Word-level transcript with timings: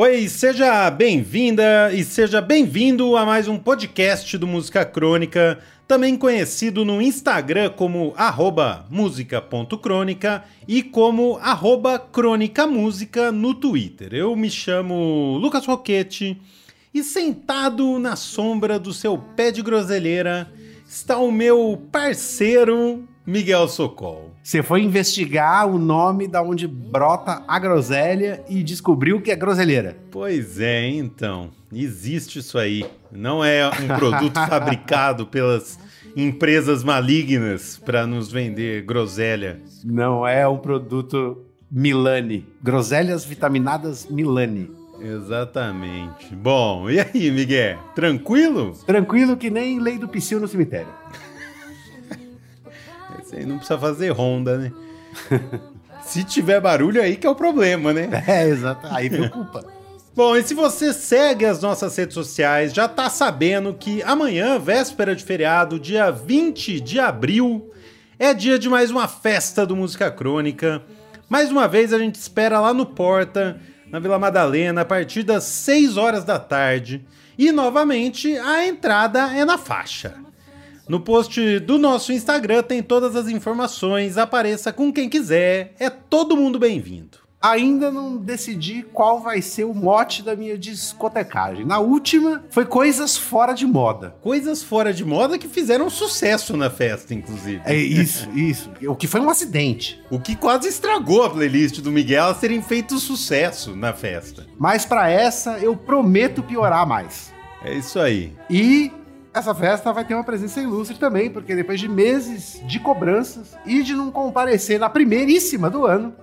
Oi, 0.00 0.28
seja 0.28 0.88
bem-vinda 0.92 1.92
e 1.92 2.04
seja 2.04 2.40
bem-vindo 2.40 3.16
a 3.16 3.26
mais 3.26 3.48
um 3.48 3.58
podcast 3.58 4.38
do 4.38 4.46
Música 4.46 4.84
Crônica, 4.84 5.58
também 5.88 6.16
conhecido 6.16 6.84
no 6.84 7.02
Instagram 7.02 7.70
como 7.70 8.14
música.crônica 8.88 10.44
e 10.68 10.84
como 10.84 11.36
arroba 11.42 11.98
crônica 11.98 12.64
música 12.64 13.32
no 13.32 13.52
Twitter. 13.52 14.14
Eu 14.14 14.36
me 14.36 14.48
chamo 14.48 15.36
Lucas 15.36 15.66
Roquete 15.66 16.40
e 16.94 17.02
sentado 17.02 17.98
na 17.98 18.14
sombra 18.14 18.78
do 18.78 18.92
seu 18.92 19.18
pé 19.18 19.50
de 19.50 19.62
groselheira 19.62 20.48
está 20.88 21.18
o 21.18 21.32
meu 21.32 21.76
parceiro 21.90 23.02
Miguel 23.28 23.68
Socol. 23.68 24.30
Você 24.42 24.62
foi 24.62 24.80
investigar 24.80 25.68
o 25.68 25.76
nome 25.78 26.26
da 26.26 26.40
onde 26.40 26.66
brota 26.66 27.42
a 27.46 27.58
groselha 27.58 28.42
e 28.48 28.62
descobriu 28.62 29.20
que 29.20 29.30
é 29.30 29.36
groselheira. 29.36 29.98
Pois 30.10 30.58
é, 30.58 30.88
então. 30.88 31.50
Existe 31.70 32.38
isso 32.38 32.56
aí. 32.56 32.86
Não 33.12 33.44
é 33.44 33.68
um 33.68 33.98
produto 33.98 34.32
fabricado 34.48 35.26
pelas 35.26 35.78
empresas 36.16 36.82
malignas 36.82 37.76
para 37.76 38.06
nos 38.06 38.32
vender 38.32 38.80
groselha. 38.86 39.60
Não 39.84 40.26
é 40.26 40.48
um 40.48 40.56
produto 40.56 41.44
Milani. 41.70 42.46
Groselhas 42.62 43.26
vitaminadas 43.26 44.06
Milani. 44.08 44.70
Exatamente. 45.02 46.34
Bom, 46.34 46.88
e 46.88 46.98
aí, 46.98 47.30
Miguel? 47.30 47.78
Tranquilo? 47.94 48.72
Tranquilo 48.86 49.36
que 49.36 49.50
nem 49.50 49.78
lei 49.78 49.98
do 49.98 50.08
psil 50.08 50.40
no 50.40 50.48
cemitério. 50.48 50.88
Você 53.28 53.44
não 53.44 53.58
precisa 53.58 53.78
fazer 53.78 54.08
ronda, 54.08 54.56
né? 54.56 54.72
se 56.02 56.24
tiver 56.24 56.60
barulho 56.60 57.02
aí 57.02 57.16
que 57.16 57.26
é 57.26 57.30
o 57.30 57.34
problema, 57.34 57.92
né? 57.92 58.08
É, 58.26 58.48
exato. 58.48 58.86
Aí 58.90 59.10
preocupa. 59.10 59.66
Bom, 60.16 60.34
e 60.34 60.42
se 60.42 60.54
você 60.54 60.92
segue 60.94 61.44
as 61.44 61.60
nossas 61.60 61.94
redes 61.94 62.14
sociais, 62.14 62.72
já 62.72 62.88
tá 62.88 63.10
sabendo 63.10 63.74
que 63.74 64.02
amanhã, 64.02 64.58
véspera 64.58 65.14
de 65.14 65.22
feriado, 65.22 65.78
dia 65.78 66.10
20 66.10 66.80
de 66.80 66.98
abril, 66.98 67.70
é 68.18 68.32
dia 68.32 68.58
de 68.58 68.68
mais 68.68 68.90
uma 68.90 69.06
festa 69.06 69.66
do 69.66 69.76
Música 69.76 70.10
Crônica. 70.10 70.82
Mais 71.28 71.50
uma 71.50 71.68
vez 71.68 71.92
a 71.92 71.98
gente 71.98 72.14
espera 72.14 72.58
lá 72.58 72.72
no 72.72 72.86
Porta, 72.86 73.60
na 73.90 74.00
Vila 74.00 74.18
Madalena, 74.18 74.80
a 74.80 74.84
partir 74.86 75.22
das 75.22 75.44
6 75.44 75.98
horas 75.98 76.24
da 76.24 76.38
tarde. 76.38 77.06
E 77.36 77.52
novamente 77.52 78.36
a 78.38 78.66
entrada 78.66 79.36
é 79.36 79.44
na 79.44 79.58
faixa. 79.58 80.14
No 80.88 80.98
post 81.00 81.60
do 81.60 81.76
nosso 81.76 82.14
Instagram 82.14 82.62
tem 82.62 82.82
todas 82.82 83.14
as 83.14 83.28
informações, 83.28 84.16
apareça 84.16 84.72
com 84.72 84.90
quem 84.90 85.06
quiser, 85.06 85.74
é 85.78 85.90
todo 85.90 86.34
mundo 86.34 86.58
bem-vindo. 86.58 87.18
Ainda 87.42 87.92
não 87.92 88.16
decidi 88.16 88.82
qual 88.90 89.20
vai 89.20 89.42
ser 89.42 89.64
o 89.64 89.74
mote 89.74 90.22
da 90.22 90.34
minha 90.34 90.56
discotecagem. 90.56 91.66
Na 91.66 91.78
última, 91.78 92.42
foi 92.48 92.64
coisas 92.64 93.18
fora 93.18 93.52
de 93.52 93.66
moda. 93.66 94.16
Coisas 94.22 94.62
fora 94.62 94.92
de 94.92 95.04
moda 95.04 95.38
que 95.38 95.46
fizeram 95.46 95.90
sucesso 95.90 96.56
na 96.56 96.70
festa, 96.70 97.12
inclusive. 97.12 97.60
É 97.66 97.76
isso, 97.76 98.28
isso. 98.34 98.70
O 98.88 98.96
que 98.96 99.06
foi 99.06 99.20
um 99.20 99.28
acidente. 99.28 100.02
O 100.10 100.18
que 100.18 100.34
quase 100.34 100.68
estragou 100.68 101.22
a 101.22 101.30
playlist 101.30 101.80
do 101.80 101.92
Miguel 101.92 102.24
a 102.28 102.34
serem 102.34 102.62
feito 102.62 102.98
sucesso 102.98 103.76
na 103.76 103.92
festa. 103.92 104.46
Mas 104.58 104.86
para 104.86 105.10
essa, 105.10 105.58
eu 105.58 105.76
prometo 105.76 106.42
piorar 106.42 106.88
mais. 106.88 107.32
É 107.62 107.74
isso 107.74 108.00
aí. 108.00 108.32
E 108.50 108.90
essa 109.32 109.54
festa 109.54 109.92
vai 109.92 110.04
ter 110.04 110.14
uma 110.14 110.24
presença 110.24 110.60
ilustre 110.60 110.98
também, 110.98 111.30
porque 111.30 111.54
depois 111.54 111.78
de 111.80 111.88
meses 111.88 112.60
de 112.66 112.80
cobranças 112.80 113.56
e 113.64 113.82
de 113.82 113.94
não 113.94 114.10
comparecer 114.10 114.78
na 114.78 114.88
primeiríssima 114.88 115.68
do 115.68 115.84
ano, 115.86 116.14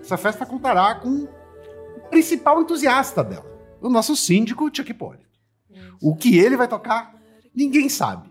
essa 0.00 0.16
festa 0.16 0.46
contará 0.46 0.94
com 0.94 1.08
o 1.08 1.28
principal 2.10 2.60
entusiasta 2.60 3.22
dela, 3.22 3.46
o 3.80 3.88
nosso 3.88 4.16
síndico 4.16 4.70
Chuck 4.74 4.92
Polly. 4.94 5.26
O 6.00 6.14
que 6.14 6.38
ele 6.38 6.56
vai 6.56 6.68
tocar, 6.68 7.14
ninguém 7.54 7.88
sabe. 7.88 8.28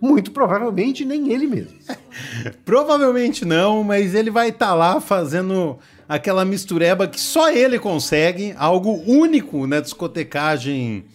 Muito 0.00 0.32
provavelmente 0.32 1.04
nem 1.04 1.32
ele 1.32 1.46
mesmo. 1.46 1.78
provavelmente 2.64 3.44
não, 3.44 3.82
mas 3.82 4.14
ele 4.14 4.30
vai 4.30 4.50
estar 4.50 4.68
tá 4.68 4.74
lá 4.74 5.00
fazendo 5.00 5.78
aquela 6.08 6.44
mistureba 6.44 7.08
que 7.08 7.20
só 7.20 7.50
ele 7.50 7.78
consegue, 7.78 8.54
algo 8.58 9.02
único 9.06 9.66
na 9.66 9.80
discotecagem 9.80 11.06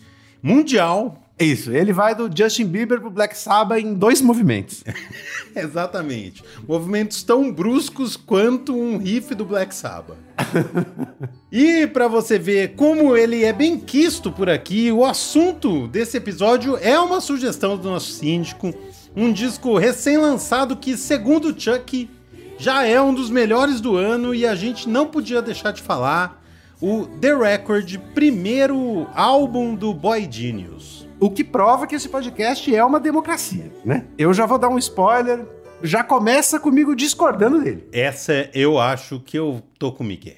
mundial, 0.41 1.21
isso, 1.45 1.71
ele 1.71 1.93
vai 1.93 2.13
do 2.13 2.29
Justin 2.35 2.65
Bieber 2.65 2.99
pro 2.99 3.09
Black 3.09 3.37
Sabbath 3.37 3.79
em 3.79 3.93
dois 3.93 4.21
movimentos. 4.21 4.83
Exatamente. 5.55 6.43
Movimentos 6.67 7.23
tão 7.23 7.51
bruscos 7.51 8.17
quanto 8.17 8.75
um 8.75 8.97
riff 8.97 9.33
do 9.33 9.45
Black 9.45 9.73
Sabbath. 9.73 10.17
e 11.51 11.87
para 11.87 12.07
você 12.07 12.37
ver 12.37 12.75
como 12.75 13.15
ele 13.15 13.43
é 13.43 13.53
bem 13.53 13.79
quisto 13.79 14.31
por 14.31 14.49
aqui, 14.49 14.91
o 14.91 15.05
assunto 15.05 15.87
desse 15.87 16.17
episódio 16.17 16.77
é 16.77 16.99
uma 16.99 17.21
sugestão 17.21 17.77
do 17.77 17.89
nosso 17.89 18.11
síndico, 18.11 18.73
um 19.15 19.31
disco 19.31 19.77
recém-lançado 19.77 20.75
que, 20.75 20.97
segundo 20.97 21.55
Chuck, 21.59 22.09
já 22.57 22.85
é 22.85 23.01
um 23.01 23.13
dos 23.13 23.29
melhores 23.29 23.79
do 23.79 23.95
ano 23.95 24.35
e 24.35 24.45
a 24.45 24.55
gente 24.55 24.89
não 24.89 25.07
podia 25.07 25.41
deixar 25.41 25.71
de 25.71 25.81
falar 25.81 26.43
o 26.81 27.05
The 27.05 27.35
Record, 27.35 27.97
primeiro 28.13 29.07
álbum 29.13 29.75
do 29.75 29.93
Boy 29.93 30.27
Genius. 30.29 30.98
O 31.19 31.29
que 31.29 31.43
prova 31.43 31.85
que 31.85 31.95
esse 31.95 32.07
podcast 32.07 32.73
é 32.73 32.83
uma 32.83 32.99
democracia, 32.99 33.69
né? 33.83 34.05
Eu 34.17 34.33
já 34.33 34.45
vou 34.45 34.57
dar 34.57 34.69
um 34.69 34.77
spoiler, 34.77 35.45
já 35.83 36.01
começa 36.01 36.57
comigo 36.59 36.95
discordando 36.95 37.61
dele. 37.61 37.85
Essa 37.91 38.49
eu 38.53 38.79
acho 38.79 39.19
que 39.19 39.37
eu 39.37 39.61
tô 39.77 39.91
com 39.91 40.03
o 40.03 40.07
Miguel. 40.07 40.35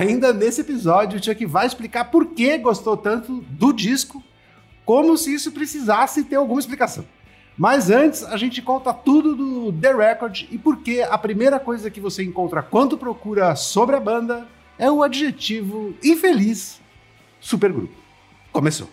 Ainda 0.00 0.32
nesse 0.32 0.62
episódio, 0.62 1.20
o 1.20 1.22
Chuck 1.22 1.44
vai 1.44 1.66
explicar 1.66 2.06
por 2.06 2.28
que 2.28 2.56
gostou 2.56 2.96
tanto 2.96 3.44
do 3.50 3.70
disco, 3.70 4.22
como 4.82 5.14
se 5.14 5.34
isso 5.34 5.52
precisasse 5.52 6.24
ter 6.24 6.36
alguma 6.36 6.58
explicação. 6.58 7.04
Mas 7.54 7.90
antes, 7.90 8.24
a 8.24 8.38
gente 8.38 8.62
conta 8.62 8.94
tudo 8.94 9.36
do 9.36 9.70
The 9.78 9.92
Record 9.92 10.44
e 10.50 10.56
por 10.56 10.78
que 10.78 11.02
a 11.02 11.18
primeira 11.18 11.60
coisa 11.60 11.90
que 11.90 12.00
você 12.00 12.24
encontra 12.24 12.62
quando 12.62 12.96
procura 12.96 13.54
sobre 13.54 13.94
a 13.94 14.00
banda 14.00 14.48
é 14.78 14.90
o 14.90 15.02
adjetivo 15.02 15.94
infeliz 16.02 16.80
supergrupo. 17.38 17.92
Começou. 18.50 18.88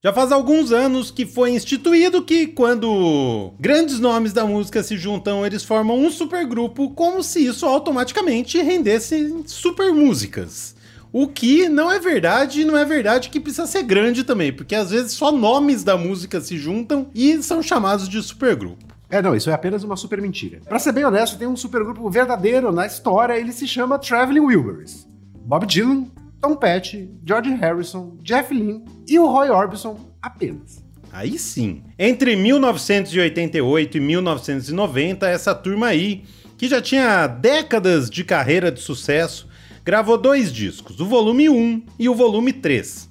Já 0.00 0.12
faz 0.12 0.30
alguns 0.30 0.70
anos 0.70 1.10
que 1.10 1.26
foi 1.26 1.50
instituído 1.50 2.22
que 2.22 2.46
quando 2.46 3.52
grandes 3.58 3.98
nomes 3.98 4.32
da 4.32 4.46
música 4.46 4.80
se 4.80 4.96
juntam, 4.96 5.44
eles 5.44 5.64
formam 5.64 5.98
um 5.98 6.08
supergrupo, 6.08 6.90
como 6.90 7.20
se 7.20 7.44
isso 7.44 7.66
automaticamente 7.66 8.62
rendesse 8.62 9.42
super 9.44 9.92
músicas. 9.92 10.76
O 11.12 11.26
que 11.26 11.68
não 11.68 11.90
é 11.90 11.98
verdade, 11.98 12.60
e 12.60 12.64
não 12.64 12.76
é 12.76 12.84
verdade 12.84 13.28
que 13.28 13.40
precisa 13.40 13.66
ser 13.66 13.82
grande 13.82 14.22
também, 14.22 14.52
porque 14.52 14.76
às 14.76 14.90
vezes 14.90 15.14
só 15.14 15.32
nomes 15.32 15.82
da 15.82 15.96
música 15.96 16.40
se 16.40 16.56
juntam 16.56 17.08
e 17.12 17.42
são 17.42 17.60
chamados 17.60 18.08
de 18.08 18.22
supergrupo. 18.22 18.94
É, 19.10 19.20
não, 19.20 19.34
isso 19.34 19.50
é 19.50 19.52
apenas 19.52 19.82
uma 19.82 19.96
super 19.96 20.22
mentira. 20.22 20.60
Pra 20.64 20.78
ser 20.78 20.92
bem 20.92 21.04
honesto, 21.04 21.36
tem 21.36 21.48
um 21.48 21.56
supergrupo 21.56 22.08
verdadeiro 22.08 22.70
na 22.70 22.86
história, 22.86 23.36
ele 23.36 23.50
se 23.50 23.66
chama 23.66 23.98
Traveling 23.98 24.46
Wilburys. 24.46 25.08
Bob 25.44 25.66
Dylan, 25.66 26.06
Tom 26.40 26.56
Petty, 26.56 27.10
George 27.24 27.50
Harrison, 27.54 28.16
Jeff 28.22 28.54
Lynne 28.54 28.84
e 29.08 29.18
o 29.18 29.26
Roy 29.26 29.50
Orbison 29.50 29.98
apenas. 30.22 30.84
Aí 31.12 31.38
sim. 31.38 31.82
Entre 31.98 32.36
1988 32.36 33.96
e 33.96 34.00
1990, 34.00 35.28
essa 35.28 35.54
turma 35.54 35.88
aí, 35.88 36.24
que 36.56 36.68
já 36.68 36.80
tinha 36.80 37.26
décadas 37.26 38.08
de 38.08 38.24
carreira 38.24 38.70
de 38.70 38.80
sucesso, 38.80 39.48
gravou 39.84 40.18
dois 40.18 40.52
discos, 40.52 41.00
o 41.00 41.06
volume 41.06 41.48
1 41.48 41.82
e 41.98 42.08
o 42.08 42.14
volume 42.14 42.52
3. 42.52 43.08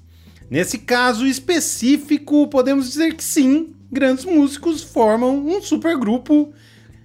Nesse 0.50 0.78
caso 0.78 1.26
específico, 1.26 2.46
podemos 2.48 2.88
dizer 2.88 3.14
que 3.14 3.24
sim, 3.24 3.74
grandes 3.90 4.24
músicos 4.24 4.82
formam 4.82 5.46
um 5.46 5.60
supergrupo 5.60 6.52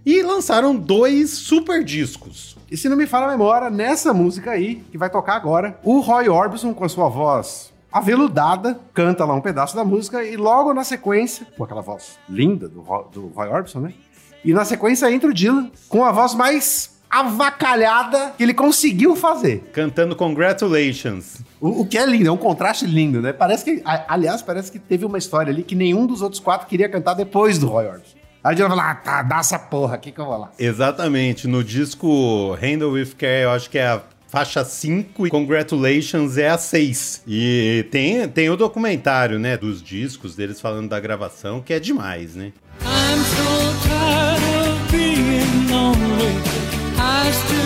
e 0.05 0.21
lançaram 0.21 0.75
dois 0.75 1.31
super 1.31 1.83
discos. 1.83 2.52
E 2.73 2.77
se 2.77 2.89
não 2.89 2.97
me 2.97 3.05
fala 3.05 3.27
a 3.27 3.29
memória, 3.29 3.69
nessa 3.69 4.15
música 4.15 4.49
aí, 4.49 4.83
que 4.91 4.97
vai 4.97 5.07
tocar 5.07 5.35
agora, 5.35 5.77
o 5.83 5.99
Roy 5.99 6.27
Orbison, 6.27 6.73
com 6.73 6.83
a 6.83 6.89
sua 6.89 7.07
voz 7.07 7.71
aveludada, 7.91 8.79
canta 8.95 9.23
lá 9.25 9.35
um 9.35 9.41
pedaço 9.41 9.75
da 9.75 9.85
música 9.85 10.23
e 10.23 10.35
logo 10.35 10.73
na 10.73 10.83
sequência, 10.83 11.45
com 11.55 11.63
aquela 11.63 11.83
voz 11.83 12.17
linda 12.27 12.67
do, 12.67 12.81
do 13.13 13.27
Roy 13.27 13.47
Orbison, 13.47 13.79
né? 13.79 13.93
E 14.43 14.51
na 14.53 14.65
sequência 14.65 15.11
entra 15.11 15.29
o 15.29 15.33
Dylan 15.35 15.69
com 15.87 16.03
a 16.03 16.11
voz 16.11 16.33
mais 16.33 16.99
avacalhada 17.07 18.33
que 18.35 18.41
ele 18.41 18.55
conseguiu 18.55 19.15
fazer. 19.15 19.69
Cantando 19.71 20.15
Congratulations. 20.15 21.43
O, 21.61 21.81
o 21.81 21.85
que 21.85 21.95
é 21.95 22.07
lindo, 22.07 22.27
é 22.27 22.31
um 22.31 22.37
contraste 22.37 22.87
lindo, 22.87 23.21
né? 23.21 23.31
Parece 23.31 23.63
que, 23.63 23.83
aliás, 23.85 24.41
parece 24.41 24.71
que 24.71 24.79
teve 24.79 25.05
uma 25.05 25.19
história 25.19 25.53
ali 25.53 25.61
que 25.61 25.75
nenhum 25.75 26.07
dos 26.07 26.23
outros 26.23 26.39
quatro 26.39 26.65
queria 26.65 26.89
cantar 26.89 27.13
depois 27.13 27.59
do 27.59 27.67
Roy 27.67 27.85
Orbison. 27.85 28.22
Aí 28.43 28.53
a 28.53 28.57
gente 28.57 28.67
vai 28.67 28.77
falar, 28.77 28.91
ah, 28.91 28.95
tá, 28.95 29.21
dá 29.23 29.37
essa 29.37 29.57
porra 29.57 29.95
aqui 29.95 30.11
que 30.11 30.19
eu 30.19 30.25
vou 30.25 30.37
lá. 30.37 30.51
Exatamente. 30.59 31.47
No 31.47 31.63
disco 31.63 32.57
Handle 32.61 32.91
With 32.91 33.15
Care, 33.17 33.43
eu 33.43 33.51
acho 33.51 33.69
que 33.69 33.77
é 33.77 33.87
a 33.87 34.01
faixa 34.27 34.65
5 34.65 35.27
e 35.27 35.29
Congratulations 35.29 36.37
é 36.37 36.49
a 36.49 36.57
6. 36.57 37.23
E 37.25 37.87
tem, 37.89 38.27
tem 38.27 38.49
o 38.49 38.57
documentário, 38.57 39.39
né, 39.39 39.55
dos 39.55 39.81
discos 39.81 40.35
deles 40.35 40.59
falando 40.59 40.89
da 40.89 40.99
gravação, 40.99 41.61
que 41.61 41.71
é 41.71 41.79
demais, 41.79 42.35
né? 42.35 42.51
I'm 42.81 43.23
so 43.23 43.87
tired 43.87 44.43
of 44.67 44.91
being 44.91 45.71
lonely. 45.71 46.33
I 46.97 47.31
still 47.31 47.62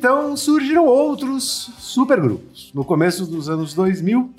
então 0.00 0.34
surgiram 0.34 0.86
outros 0.86 1.70
supergrupos. 1.78 2.70
No 2.72 2.86
começo 2.86 3.26
dos 3.26 3.50
anos 3.50 3.74
2000, 3.74 4.30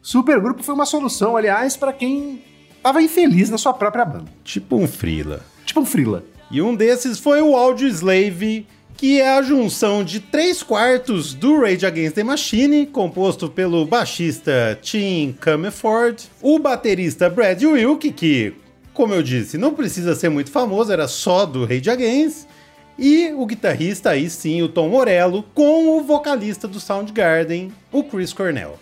supergrupo 0.00 0.62
foi 0.62 0.74
uma 0.74 0.86
solução, 0.86 1.36
aliás, 1.36 1.76
para 1.76 1.92
quem 1.92 2.42
estava 2.74 3.02
infeliz 3.02 3.50
na 3.50 3.58
sua 3.58 3.74
própria 3.74 4.02
banda. 4.02 4.24
Tipo 4.42 4.76
um 4.76 4.88
frila. 4.88 5.44
Tipo 5.66 5.80
um 5.80 5.84
Freela. 5.84 6.24
E 6.50 6.62
um 6.62 6.74
desses 6.74 7.18
foi 7.18 7.42
o 7.42 7.54
Audio 7.54 7.86
Slave, 7.86 8.66
que 8.96 9.20
é 9.20 9.36
a 9.36 9.42
junção 9.42 10.02
de 10.02 10.20
3 10.20 10.62
quartos 10.62 11.34
do 11.34 11.60
Rage 11.60 11.84
Against 11.84 12.14
the 12.14 12.24
Machine, 12.24 12.86
composto 12.86 13.50
pelo 13.50 13.84
baixista 13.84 14.78
Tim 14.80 15.36
Comerford, 15.38 16.30
o 16.40 16.58
baterista 16.58 17.28
Brad 17.28 17.62
Wilk, 17.62 18.10
que, 18.12 18.54
como 18.94 19.12
eu 19.12 19.22
disse, 19.22 19.58
não 19.58 19.74
precisa 19.74 20.14
ser 20.14 20.30
muito 20.30 20.50
famoso, 20.50 20.90
era 20.90 21.06
só 21.06 21.44
do 21.44 21.66
Rage 21.66 21.90
Against, 21.90 22.46
e 22.98 23.32
o 23.32 23.46
guitarrista, 23.46 24.10
aí 24.10 24.28
sim, 24.28 24.62
o 24.62 24.68
Tom 24.68 24.88
Morello, 24.88 25.44
com 25.54 25.96
o 25.96 26.02
vocalista 26.02 26.68
do 26.68 26.80
Soundgarden, 26.80 27.72
o 27.90 28.04
Chris 28.04 28.32
Cornell. 28.32 28.78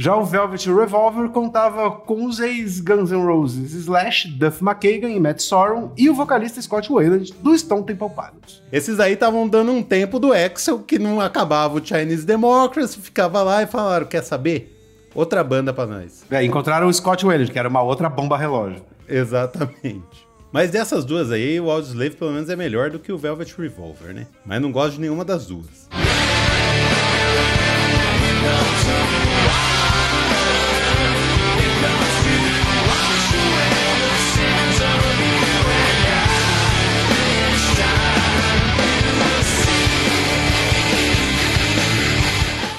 Já 0.00 0.16
o 0.16 0.24
Velvet 0.24 0.66
Revolver 0.66 1.28
contava 1.28 1.90
com 1.90 2.24
os 2.24 2.40
ex-Guns 2.40 3.10
N' 3.10 3.22
Roses 3.22 3.74
Slash, 3.74 4.28
Duff 4.28 4.64
McKagan 4.64 5.10
e 5.10 5.20
Matt 5.20 5.40
Sorum 5.40 5.90
e 5.94 6.08
o 6.08 6.14
vocalista 6.14 6.62
Scott 6.62 6.90
Weiland 6.90 7.34
do 7.42 7.58
Stone 7.58 7.84
Temple 7.84 8.08
Pilots. 8.08 8.62
Esses 8.72 8.98
aí 8.98 9.12
estavam 9.12 9.46
dando 9.46 9.70
um 9.70 9.82
tempo 9.82 10.18
do 10.18 10.32
Axel 10.32 10.78
que 10.78 10.98
não 10.98 11.20
acabava 11.20 11.78
o 11.78 11.84
Chinese 11.84 12.24
Democracy, 12.24 12.98
ficava 12.98 13.42
lá 13.42 13.62
e 13.62 13.66
falaram: 13.66 14.06
quer 14.06 14.22
saber? 14.22 14.74
Outra 15.14 15.44
banda 15.44 15.70
pra 15.70 15.84
nós. 15.84 16.24
É, 16.30 16.42
encontraram 16.42 16.86
o 16.86 16.94
Scott 16.94 17.26
Weiland, 17.26 17.52
que 17.52 17.58
era 17.58 17.68
uma 17.68 17.82
outra 17.82 18.08
bomba 18.08 18.38
relógio. 18.38 18.82
Exatamente. 19.06 20.26
Mas 20.50 20.70
dessas 20.70 21.04
duas 21.04 21.30
aí, 21.30 21.60
o 21.60 21.70
Audioslave 21.70 22.16
pelo 22.16 22.32
menos 22.32 22.48
é 22.48 22.56
melhor 22.56 22.88
do 22.88 22.98
que 22.98 23.12
o 23.12 23.18
Velvet 23.18 23.54
Revolver, 23.54 24.14
né? 24.14 24.26
Mas 24.46 24.62
não 24.62 24.72
gosto 24.72 24.94
de 24.94 25.02
nenhuma 25.02 25.26
das 25.26 25.44
duas. 25.44 25.90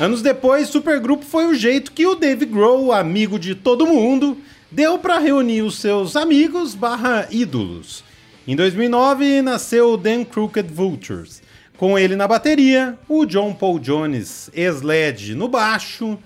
Anos 0.02 0.24
depois, 0.24 0.68
Supergrupo 0.68 1.24
foi 1.24 1.46
o 1.46 1.54
jeito 1.54 1.92
que 1.92 2.08
o 2.08 2.16
Dave 2.16 2.44
Grohl, 2.48 2.92
amigo 2.92 3.38
de 3.38 3.54
todo 3.54 3.86
mundo, 3.86 4.36
deu 4.72 4.98
para 4.98 5.20
reunir 5.20 5.62
os 5.62 5.76
seus 5.78 6.16
amigos 6.16 6.74
barra 6.74 7.28
ídolos. 7.30 8.04
Em 8.48 8.56
2009 8.56 9.44
nasceu 9.44 9.94
o 9.94 9.98
Dan 9.98 10.24
Crooked 10.24 10.74
Vultures, 10.74 11.44
com 11.78 12.00
ele 12.00 12.16
na 12.16 12.28
bateria, 12.28 12.98
o 13.08 13.28
John 13.28 13.54
Paul 13.54 13.78
Jones, 13.78 14.50
ex-led, 14.56 15.36
no 15.36 15.48
baixo, 15.48 16.18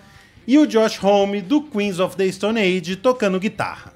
e 0.47 0.57
o 0.57 0.65
Josh 0.65 0.97
Homme, 1.03 1.41
do 1.41 1.61
Queens 1.61 1.99
of 1.99 2.15
the 2.15 2.31
Stone 2.31 2.61
Age, 2.61 2.95
tocando 2.95 3.41
guitarra. 3.41 3.94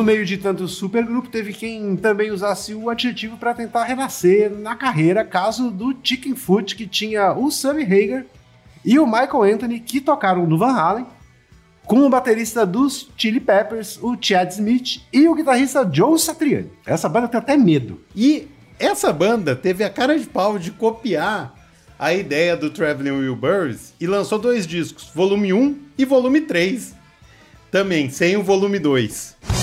No 0.00 0.06
meio 0.06 0.24
de 0.24 0.38
tanto 0.38 0.66
supergrupo, 0.66 1.28
teve 1.28 1.52
quem 1.52 1.94
também 1.94 2.30
usasse 2.30 2.72
o 2.72 2.88
adjetivo 2.88 3.36
para 3.36 3.52
tentar 3.52 3.84
renascer 3.84 4.50
na 4.50 4.74
carreira, 4.74 5.26
caso 5.26 5.70
do 5.70 5.94
Chicken 6.02 6.34
Foot, 6.34 6.74
que 6.74 6.86
tinha 6.86 7.34
o 7.34 7.50
Sammy 7.50 7.82
Hagar 7.82 8.24
e 8.82 8.98
o 8.98 9.04
Michael 9.04 9.42
Anthony, 9.42 9.78
que 9.78 10.00
tocaram 10.00 10.46
no 10.46 10.56
Van 10.56 10.72
Halen, 10.72 11.06
com 11.84 12.00
o 12.00 12.08
baterista 12.08 12.64
dos 12.64 13.10
Chili 13.14 13.40
Peppers, 13.40 13.98
o 14.00 14.16
Chad 14.18 14.50
Smith, 14.52 15.02
e 15.12 15.28
o 15.28 15.34
guitarrista 15.34 15.86
Joe 15.92 16.18
Satriani. 16.18 16.70
Essa 16.86 17.06
banda 17.06 17.28
tem 17.28 17.38
até 17.38 17.54
medo. 17.58 18.00
E 18.16 18.48
essa 18.78 19.12
banda 19.12 19.54
teve 19.54 19.84
a 19.84 19.90
cara 19.90 20.18
de 20.18 20.24
pau 20.24 20.58
de 20.58 20.70
copiar 20.70 21.54
a 21.98 22.14
ideia 22.14 22.56
do 22.56 22.70
Traveling 22.70 23.10
Wilburys 23.10 23.92
e 24.00 24.06
lançou 24.06 24.38
dois 24.38 24.66
discos, 24.66 25.10
volume 25.14 25.52
1 25.52 25.78
e 25.98 26.06
volume 26.06 26.40
3. 26.40 26.94
Também, 27.70 28.08
sem 28.08 28.38
o 28.38 28.42
volume 28.42 28.78
2. 28.78 29.59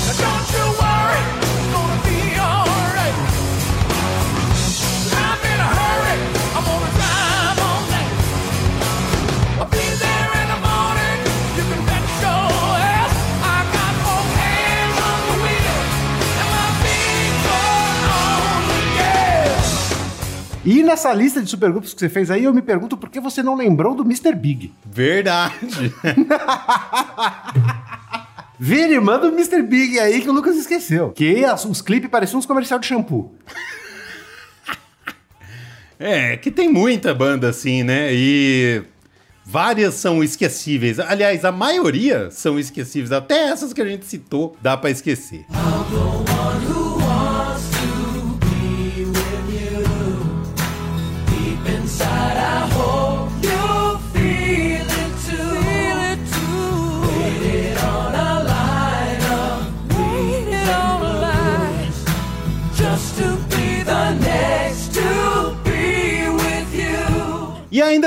Nessa 20.87 21.13
lista 21.13 21.41
de 21.41 21.49
supergrupos 21.49 21.93
que 21.93 21.99
você 21.99 22.09
fez 22.09 22.31
aí, 22.31 22.43
eu 22.45 22.53
me 22.53 22.61
pergunto 22.63 22.97
por 22.97 23.09
que 23.09 23.19
você 23.19 23.43
não 23.43 23.53
lembrou 23.55 23.93
do 23.93 24.03
Mr. 24.03 24.33
Big. 24.33 24.73
Verdade. 24.85 25.93
Vini, 28.59 28.99
manda 28.99 29.27
o 29.27 29.31
Mr. 29.31 29.61
Big 29.61 29.99
aí 29.99 30.19
que 30.21 30.29
o 30.29 30.33
Lucas 30.33 30.55
esqueceu. 30.57 31.11
Que 31.11 31.45
as- 31.45 31.63
os 31.65 31.81
clipes 31.81 32.09
pareciam 32.09 32.39
uns 32.39 32.45
comercial 32.47 32.79
de 32.79 32.87
shampoo. 32.87 33.35
é, 35.99 36.35
que 36.37 36.49
tem 36.49 36.67
muita 36.71 37.13
banda 37.13 37.49
assim, 37.49 37.83
né? 37.83 38.09
E 38.11 38.81
várias 39.45 39.93
são 39.95 40.23
esquecíveis. 40.23 40.99
Aliás, 40.99 41.45
a 41.45 41.51
maioria 41.51 42.31
são 42.31 42.57
esquecíveis. 42.57 43.11
Até 43.11 43.49
essas 43.49 43.73
que 43.73 43.81
a 43.81 43.85
gente 43.87 44.05
citou, 44.05 44.57
dá 44.61 44.75
pra 44.75 44.89
esquecer. 44.89 45.45
Inside, 45.51 46.86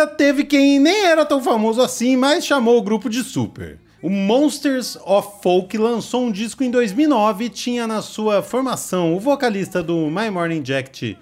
ainda 0.01 0.07
teve 0.07 0.45
quem 0.45 0.79
nem 0.79 1.05
era 1.05 1.27
tão 1.27 1.43
famoso 1.43 1.83
assim, 1.83 2.17
mas 2.17 2.47
chamou 2.47 2.79
o 2.79 2.83
grupo 2.83 3.09
de 3.09 3.23
super. 3.23 3.79
O 4.03 4.09
Monsters 4.09 4.97
of 5.05 5.43
Folk 5.43 5.77
lançou 5.77 6.25
um 6.25 6.33
disco 6.33 6.65
em 6.65 6.71
2009 6.71 7.45
e 7.45 7.49
tinha 7.51 7.87
na 7.87 8.01
sua 8.01 8.43
formação 8.43 9.15
o 9.15 9.21
vocalista 9.21 9.83
do 9.83 10.09
My 10.11 10.31
Morning 10.31 10.65
Jacket, 10.65 11.19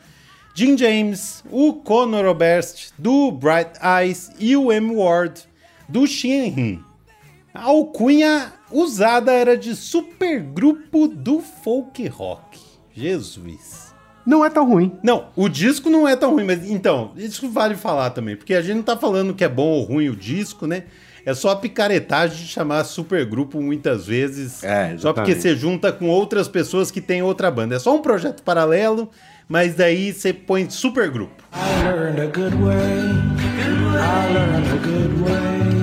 Jim 0.55 0.79
James, 0.79 1.43
o 1.51 1.73
Conor 1.73 2.27
Oberst 2.27 2.91
do 2.97 3.33
Bright 3.33 3.73
Eyes 3.83 4.31
e 4.39 4.57
o 4.57 4.71
M. 4.71 4.95
Ward 4.95 5.43
do 5.89 6.07
Xianhin. 6.07 6.81
A 7.53 7.65
alcunha 7.65 8.53
usada 8.71 9.33
era 9.33 9.57
de 9.57 9.75
supergrupo 9.75 11.09
do 11.09 11.41
folk 11.41 12.07
rock. 12.07 12.59
Jesus. 12.95 13.88
Não 14.29 14.45
é 14.45 14.51
tão 14.51 14.69
ruim. 14.69 14.93
Não, 15.03 15.29
o 15.35 15.49
disco 15.49 15.89
não 15.89 16.07
é 16.07 16.15
tão 16.15 16.33
ruim, 16.33 16.45
mas 16.45 16.69
então, 16.69 17.13
isso 17.17 17.49
vale 17.49 17.75
falar 17.75 18.11
também, 18.11 18.37
porque 18.37 18.53
a 18.53 18.61
gente 18.61 18.77
não 18.77 18.83
tá 18.83 18.95
falando 18.95 19.33
que 19.33 19.43
é 19.43 19.49
bom 19.49 19.69
ou 19.69 19.83
ruim 19.83 20.11
o 20.11 20.15
disco, 20.15 20.67
né? 20.67 20.83
É 21.25 21.33
só 21.33 21.49
a 21.49 21.57
picaretagem 21.57 22.37
de 22.37 22.47
chamar 22.47 22.85
supergrupo 22.85 23.59
muitas 23.63 24.07
vezes. 24.07 24.63
É, 24.63 24.95
só 24.99 25.15
porque 25.15 25.35
você 25.35 25.57
junta 25.57 25.91
com 25.91 26.11
outras 26.11 26.47
pessoas 26.47 26.91
que 26.91 27.01
têm 27.01 27.23
outra 27.23 27.51
banda. 27.51 27.77
É 27.77 27.79
só 27.79 27.97
um 27.97 28.03
projeto 28.03 28.43
paralelo, 28.43 29.11
mas 29.49 29.75
daí 29.75 30.13
você 30.13 30.35
põe 30.35 30.69
supergrupo. 30.69 31.43
I 31.55 31.89
learned 31.91 32.21
a 32.21 32.27
good 32.27 32.55
way. 32.57 32.77
I 33.97 34.33
learned 34.35 34.69
a 34.69 34.77
good 34.77 35.23
way. 35.23 35.79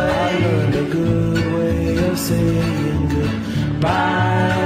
I 0.00 0.32
learned 0.42 0.74
a 0.74 0.84
good 0.90 1.44
way 1.52 2.10
of 2.10 2.18
saying 2.18 3.08
goodbye. 3.10 4.63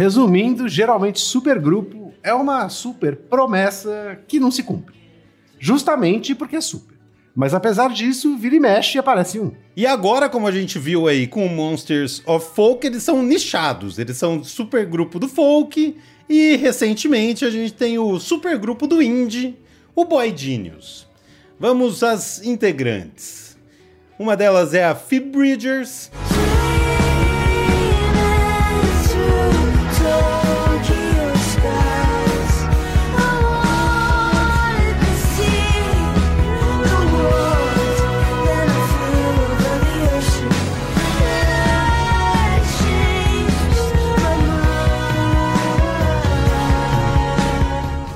Resumindo, 0.00 0.66
geralmente 0.66 1.20
supergrupo 1.20 2.14
é 2.22 2.32
uma 2.32 2.70
super 2.70 3.14
promessa 3.14 4.18
que 4.26 4.40
não 4.40 4.50
se 4.50 4.62
cumpre. 4.62 4.94
Justamente 5.58 6.34
porque 6.34 6.56
é 6.56 6.60
super. 6.62 6.96
Mas 7.36 7.52
apesar 7.52 7.90
disso, 7.90 8.34
vira 8.34 8.56
e 8.56 8.60
mexe 8.60 8.96
e 8.96 8.98
aparece 8.98 9.38
um. 9.38 9.52
E 9.76 9.86
agora, 9.86 10.30
como 10.30 10.46
a 10.46 10.50
gente 10.50 10.78
viu 10.78 11.06
aí 11.06 11.26
com 11.26 11.46
Monsters 11.48 12.22
of 12.24 12.48
Folk, 12.54 12.86
eles 12.86 13.02
são 13.02 13.22
nichados. 13.22 13.98
Eles 13.98 14.16
são 14.16 14.42
supergrupo 14.42 15.18
do 15.18 15.28
folk. 15.28 15.94
E 16.26 16.56
recentemente 16.56 17.44
a 17.44 17.50
gente 17.50 17.74
tem 17.74 17.98
o 17.98 18.18
supergrupo 18.18 18.86
do 18.86 19.02
indie, 19.02 19.54
o 19.94 20.06
Boy 20.06 20.34
Genius. 20.34 21.06
Vamos 21.58 22.02
às 22.02 22.42
integrantes. 22.42 23.54
Uma 24.18 24.34
delas 24.34 24.72
é 24.72 24.82
a 24.82 24.94
Phoebe 24.94 25.28
Bridgers, 25.28 26.10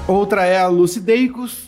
Outra 0.07 0.45
é 0.45 0.59
a 0.59 0.69
Lucy 0.69 1.01
Dacus, 1.01 1.65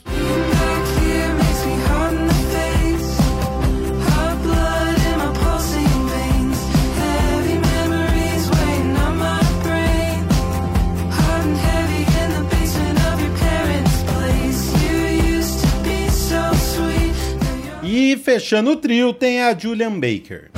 E 17.83 18.16
fechando 18.19 18.73
o 18.73 18.76
trio 18.76 19.12
tem 19.12 19.43
a 19.43 19.57
Julian 19.57 19.99
Baker. 19.99 20.50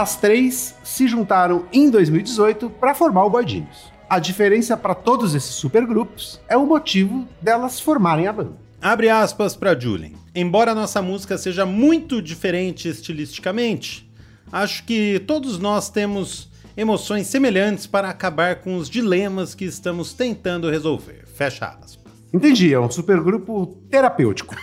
As 0.00 0.16
três 0.16 0.74
se 0.82 1.06
juntaram 1.06 1.66
em 1.70 1.90
2018 1.90 2.70
para 2.70 2.94
formar 2.94 3.26
o 3.26 3.30
Boy 3.30 3.46
Genius. 3.46 3.92
A 4.08 4.18
diferença 4.18 4.74
para 4.74 4.94
todos 4.94 5.34
esses 5.34 5.50
supergrupos 5.50 6.40
é 6.48 6.56
o 6.56 6.64
motivo 6.64 7.28
delas 7.42 7.78
formarem 7.78 8.26
a 8.26 8.32
banda. 8.32 8.56
Abre 8.80 9.10
aspas 9.10 9.54
para 9.54 9.78
Julian. 9.78 10.12
Embora 10.34 10.74
nossa 10.74 11.02
música 11.02 11.36
seja 11.36 11.66
muito 11.66 12.22
diferente 12.22 12.88
estilisticamente, 12.88 14.10
acho 14.50 14.84
que 14.84 15.22
todos 15.26 15.58
nós 15.58 15.90
temos 15.90 16.48
emoções 16.74 17.26
semelhantes 17.26 17.86
para 17.86 18.08
acabar 18.08 18.62
com 18.62 18.76
os 18.76 18.88
dilemas 18.88 19.54
que 19.54 19.66
estamos 19.66 20.14
tentando 20.14 20.70
resolver. 20.70 21.26
Fecha 21.26 21.66
aspas. 21.66 22.00
Entendi, 22.32 22.72
é 22.72 22.80
um 22.80 22.90
supergrupo 22.90 23.66
terapêutico. 23.90 24.56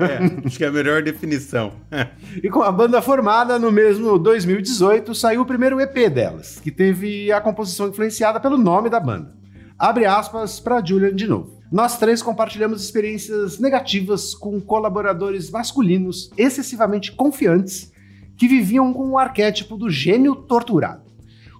É, 0.00 0.46
acho 0.46 0.58
que 0.58 0.64
é 0.64 0.68
a 0.68 0.72
melhor 0.72 1.02
definição. 1.02 1.72
E 2.42 2.48
com 2.48 2.62
a 2.62 2.70
banda 2.70 3.02
formada 3.02 3.58
no 3.58 3.72
mesmo 3.72 4.18
2018, 4.18 5.14
saiu 5.14 5.42
o 5.42 5.46
primeiro 5.46 5.80
EP 5.80 6.08
delas, 6.08 6.60
que 6.60 6.70
teve 6.70 7.32
a 7.32 7.40
composição 7.40 7.88
influenciada 7.88 8.38
pelo 8.38 8.56
nome 8.56 8.88
da 8.88 9.00
banda. 9.00 9.34
Abre 9.78 10.04
aspas 10.06 10.60
para 10.60 10.84
Julian 10.84 11.14
de 11.14 11.26
novo. 11.26 11.58
Nós 11.70 11.98
três 11.98 12.22
compartilhamos 12.22 12.82
experiências 12.82 13.58
negativas 13.58 14.34
com 14.34 14.60
colaboradores 14.60 15.50
masculinos 15.50 16.30
excessivamente 16.36 17.12
confiantes 17.12 17.92
que 18.36 18.48
viviam 18.48 18.92
com 18.92 19.10
o 19.10 19.18
arquétipo 19.18 19.76
do 19.76 19.90
gênio 19.90 20.34
torturado. 20.34 21.02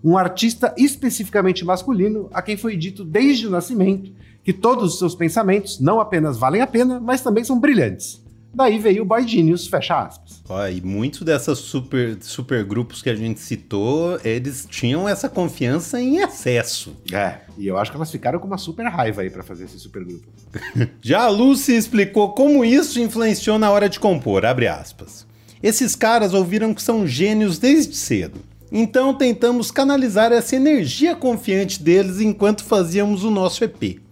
Um 0.03 0.17
artista 0.17 0.73
especificamente 0.79 1.65
masculino 1.65 2.29
a 2.33 2.41
quem 2.41 2.57
foi 2.57 2.77
dito 2.77 3.05
desde 3.05 3.47
o 3.47 3.51
nascimento 3.51 4.13
que 4.49 4.53
todos 4.55 4.95
os 4.95 4.99
seus 4.99 5.15
pensamentos 5.15 5.79
não 5.79 6.01
apenas 6.01 6.39
valem 6.39 6.63
a 6.63 6.67
pena, 6.67 6.99
mas 6.99 7.21
também 7.21 7.45
são 7.45 7.61
brilhantes. 7.61 8.19
Daí 8.55 8.79
veio 8.79 9.03
o 9.03 9.05
Boy 9.05 9.29
Genius, 9.29 9.67
fecha 9.67 10.01
aspas. 10.01 10.43
Ó, 10.49 10.67
e 10.67 10.81
muitos 10.81 11.21
dessas 11.21 11.59
super, 11.59 12.17
super 12.23 12.65
grupos 12.65 13.03
que 13.03 13.11
a 13.11 13.15
gente 13.15 13.41
citou, 13.41 14.19
eles 14.25 14.67
tinham 14.67 15.07
essa 15.07 15.29
confiança 15.29 16.01
em 16.01 16.23
excesso. 16.23 16.97
É, 17.13 17.41
e 17.59 17.67
eu 17.67 17.77
acho 17.77 17.91
que 17.91 17.99
elas 17.99 18.11
ficaram 18.11 18.39
com 18.39 18.47
uma 18.47 18.57
super 18.57 18.87
raiva 18.87 19.21
aí 19.21 19.29
pra 19.29 19.43
fazer 19.43 19.65
esse 19.65 19.79
supergrupo. 19.79 20.27
Já 21.03 21.25
a 21.25 21.29
Lucy 21.29 21.77
explicou 21.77 22.31
como 22.31 22.65
isso 22.65 22.99
influenciou 22.99 23.59
na 23.59 23.71
hora 23.71 23.87
de 23.87 24.01
compor, 24.01 24.47
abre 24.47 24.67
aspas. 24.67 25.27
Esses 25.63 25.95
caras 25.95 26.33
ouviram 26.33 26.73
que 26.73 26.81
são 26.81 27.07
gênios 27.07 27.59
desde 27.59 27.95
cedo. 27.95 28.41
Então 28.73 29.13
tentamos 29.13 29.71
canalizar 29.71 30.33
essa 30.33 30.57
energia 30.57 31.15
confiante 31.15 31.83
deles 31.83 32.19
enquanto 32.19 32.65
fazíamos 32.65 33.25
o 33.25 33.31
nosso 33.31 33.63
EP. 33.63 34.08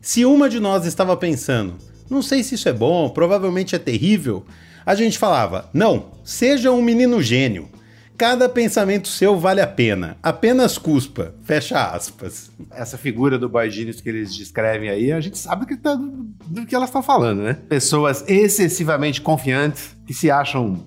Se 0.00 0.24
uma 0.24 0.48
de 0.48 0.58
nós 0.58 0.86
estava 0.86 1.16
pensando, 1.16 1.74
não 2.08 2.22
sei 2.22 2.42
se 2.42 2.54
isso 2.54 2.68
é 2.68 2.72
bom, 2.72 3.10
provavelmente 3.10 3.74
é 3.74 3.78
terrível, 3.78 4.44
a 4.84 4.94
gente 4.94 5.18
falava, 5.18 5.68
não, 5.72 6.12
seja 6.24 6.72
um 6.72 6.82
menino 6.82 7.22
gênio. 7.22 7.68
Cada 8.16 8.50
pensamento 8.50 9.08
seu 9.08 9.38
vale 9.38 9.62
a 9.62 9.66
pena. 9.66 10.18
Apenas 10.22 10.76
cuspa. 10.76 11.34
Fecha 11.42 11.90
aspas. 11.90 12.50
Essa 12.70 12.98
figura 12.98 13.38
do 13.38 13.48
Boy 13.48 13.70
Genius 13.70 14.00
que 14.00 14.10
eles 14.10 14.34
descrevem 14.34 14.90
aí, 14.90 15.10
a 15.10 15.20
gente 15.20 15.38
sabe 15.38 15.64
que 15.64 15.74
tá 15.74 15.94
do, 15.94 16.66
que 16.66 16.74
elas 16.74 16.90
estão 16.90 17.02
falando, 17.02 17.40
né? 17.42 17.54
Pessoas 17.66 18.22
excessivamente 18.28 19.22
confiantes, 19.22 19.96
que 20.06 20.12
se 20.12 20.30
acham 20.30 20.86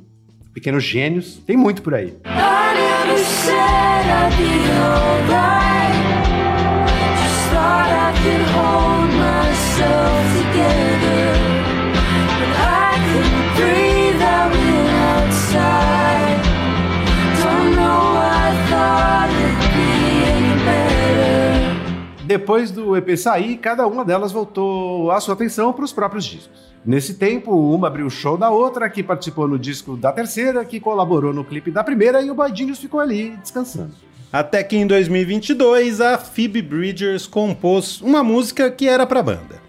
pequenos 0.53 0.83
gênios, 0.83 1.39
tem 1.45 1.57
muito 1.57 1.81
por 1.81 1.95
aí. 1.95 2.13
I 2.23 3.07
never 3.07 3.17
said 3.17 4.05
I'd 4.05 4.37
be 4.37 5.31
alright. 5.31 5.72
Depois 22.33 22.71
do 22.71 22.97
EP 22.97 23.15
sair, 23.15 23.57
cada 23.57 23.85
uma 23.85 24.03
delas 24.03 24.31
voltou 24.31 25.11
a 25.11 25.21
sua 25.21 25.35
atenção 25.35 25.71
para 25.71 25.85
os 25.85 25.93
próprios 25.93 26.25
discos. 26.25 26.73
Nesse 26.83 27.13
tempo, 27.13 27.51
uma 27.51 27.85
abriu 27.85 28.07
o 28.07 28.09
show 28.09 28.35
da 28.35 28.49
outra, 28.49 28.89
que 28.89 29.03
participou 29.03 29.47
no 29.47 29.59
disco 29.59 29.95
da 29.95 30.11
terceira, 30.11 30.65
que 30.65 30.79
colaborou 30.79 31.31
no 31.31 31.45
clipe 31.45 31.69
da 31.69 31.83
primeira, 31.83 32.23
e 32.23 32.31
o 32.31 32.55
Genius 32.55 32.79
ficou 32.79 32.99
ali 32.99 33.37
descansando. 33.37 33.91
Até 34.31 34.63
que 34.63 34.75
em 34.75 34.87
2022 34.87 36.01
a 36.01 36.17
Phoebe 36.17 36.63
Bridgers 36.63 37.27
compôs 37.27 38.01
uma 38.01 38.23
música 38.23 38.71
que 38.71 38.87
era 38.87 39.05
pra 39.05 39.21
banda. 39.21 39.61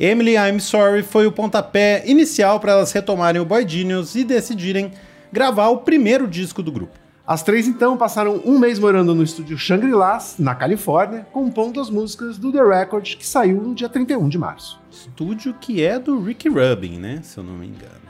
Emily 0.00 0.36
I'm 0.36 0.58
Sorry 0.58 1.02
foi 1.02 1.26
o 1.26 1.32
pontapé 1.32 2.02
inicial 2.06 2.58
para 2.58 2.72
elas 2.72 2.92
retomarem 2.92 3.42
o 3.42 3.44
Boy 3.44 3.68
Genius 3.68 4.14
e 4.14 4.24
decidirem 4.24 4.90
gravar 5.30 5.68
o 5.68 5.80
primeiro 5.80 6.26
disco 6.26 6.62
do 6.62 6.72
grupo. 6.72 7.05
As 7.26 7.42
três 7.42 7.66
então 7.66 7.96
passaram 7.96 8.40
um 8.44 8.56
mês 8.56 8.78
morando 8.78 9.12
no 9.12 9.24
estúdio 9.24 9.58
Shangri-La, 9.58 10.18
na 10.38 10.54
Califórnia, 10.54 11.26
compondo 11.32 11.80
as 11.80 11.90
músicas 11.90 12.38
do 12.38 12.52
The 12.52 12.62
Record, 12.62 13.16
que 13.16 13.26
saiu 13.26 13.60
no 13.60 13.74
dia 13.74 13.88
31 13.88 14.28
de 14.28 14.38
março. 14.38 14.80
Estúdio 14.88 15.52
que 15.60 15.82
é 15.82 15.98
do 15.98 16.22
Rick 16.22 16.48
Rubin, 16.48 17.00
né? 17.00 17.18
Se 17.24 17.38
eu 17.38 17.42
não 17.42 17.54
me 17.54 17.66
engano. 17.66 18.06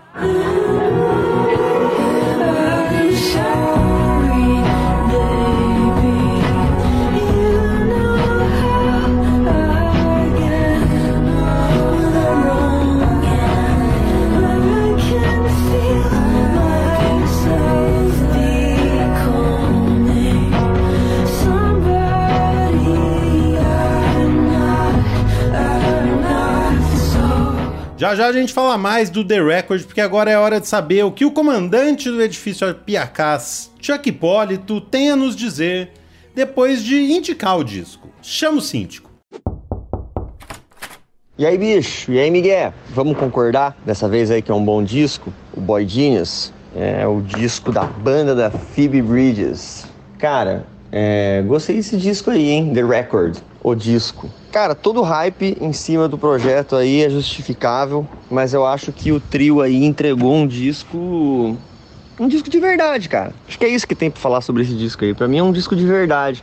Já 27.98 28.14
já 28.14 28.26
a 28.26 28.32
gente 28.32 28.52
fala 28.52 28.76
mais 28.76 29.08
do 29.08 29.24
The 29.24 29.42
Record, 29.42 29.84
porque 29.84 30.02
agora 30.02 30.30
é 30.30 30.36
hora 30.36 30.60
de 30.60 30.68
saber 30.68 31.02
o 31.02 31.10
que 31.10 31.24
o 31.24 31.30
comandante 31.30 32.10
do 32.10 32.20
edifício 32.20 32.74
Piacás, 32.74 33.72
Chuck 33.80 34.06
Hipólito, 34.06 34.82
tem 34.82 35.12
a 35.12 35.16
nos 35.16 35.34
dizer 35.34 35.92
depois 36.34 36.84
de 36.84 36.94
indicar 37.10 37.56
o 37.56 37.64
disco. 37.64 38.10
Chama 38.20 38.58
o 38.58 38.60
síndico. 38.60 39.10
E 41.38 41.46
aí, 41.46 41.56
bicho? 41.56 42.12
E 42.12 42.18
aí, 42.18 42.30
Miguel? 42.30 42.74
Vamos 42.90 43.16
concordar 43.16 43.74
dessa 43.86 44.06
vez 44.06 44.30
aí 44.30 44.42
que 44.42 44.50
é 44.50 44.54
um 44.54 44.64
bom 44.64 44.84
disco? 44.84 45.32
O 45.54 45.60
Boy 45.62 45.88
Genius 45.88 46.52
é 46.74 47.06
o 47.06 47.22
disco 47.22 47.72
da 47.72 47.84
banda 47.84 48.34
da 48.34 48.50
Phoebe 48.50 49.00
Bridges. 49.00 49.86
Cara, 50.18 50.66
é, 50.92 51.42
gostei 51.46 51.76
desse 51.76 51.96
disco 51.96 52.30
aí, 52.30 52.50
hein? 52.50 52.74
The 52.74 52.82
Record, 52.82 53.38
o 53.62 53.74
disco. 53.74 54.28
Cara, 54.56 54.74
todo 54.74 55.02
hype 55.02 55.54
em 55.60 55.70
cima 55.74 56.08
do 56.08 56.16
projeto 56.16 56.76
aí 56.76 57.02
é 57.02 57.10
justificável, 57.10 58.08
mas 58.30 58.54
eu 58.54 58.64
acho 58.64 58.90
que 58.90 59.12
o 59.12 59.20
trio 59.20 59.60
aí 59.60 59.84
entregou 59.84 60.34
um 60.34 60.46
disco. 60.46 61.58
Um 62.18 62.26
disco 62.26 62.48
de 62.48 62.58
verdade, 62.58 63.06
cara. 63.06 63.34
Acho 63.46 63.58
que 63.58 63.66
é 63.66 63.68
isso 63.68 63.86
que 63.86 63.94
tem 63.94 64.10
pra 64.10 64.18
falar 64.18 64.40
sobre 64.40 64.62
esse 64.62 64.72
disco 64.72 65.04
aí. 65.04 65.12
Pra 65.12 65.28
mim 65.28 65.36
é 65.36 65.42
um 65.42 65.52
disco 65.52 65.76
de 65.76 65.84
verdade. 65.84 66.42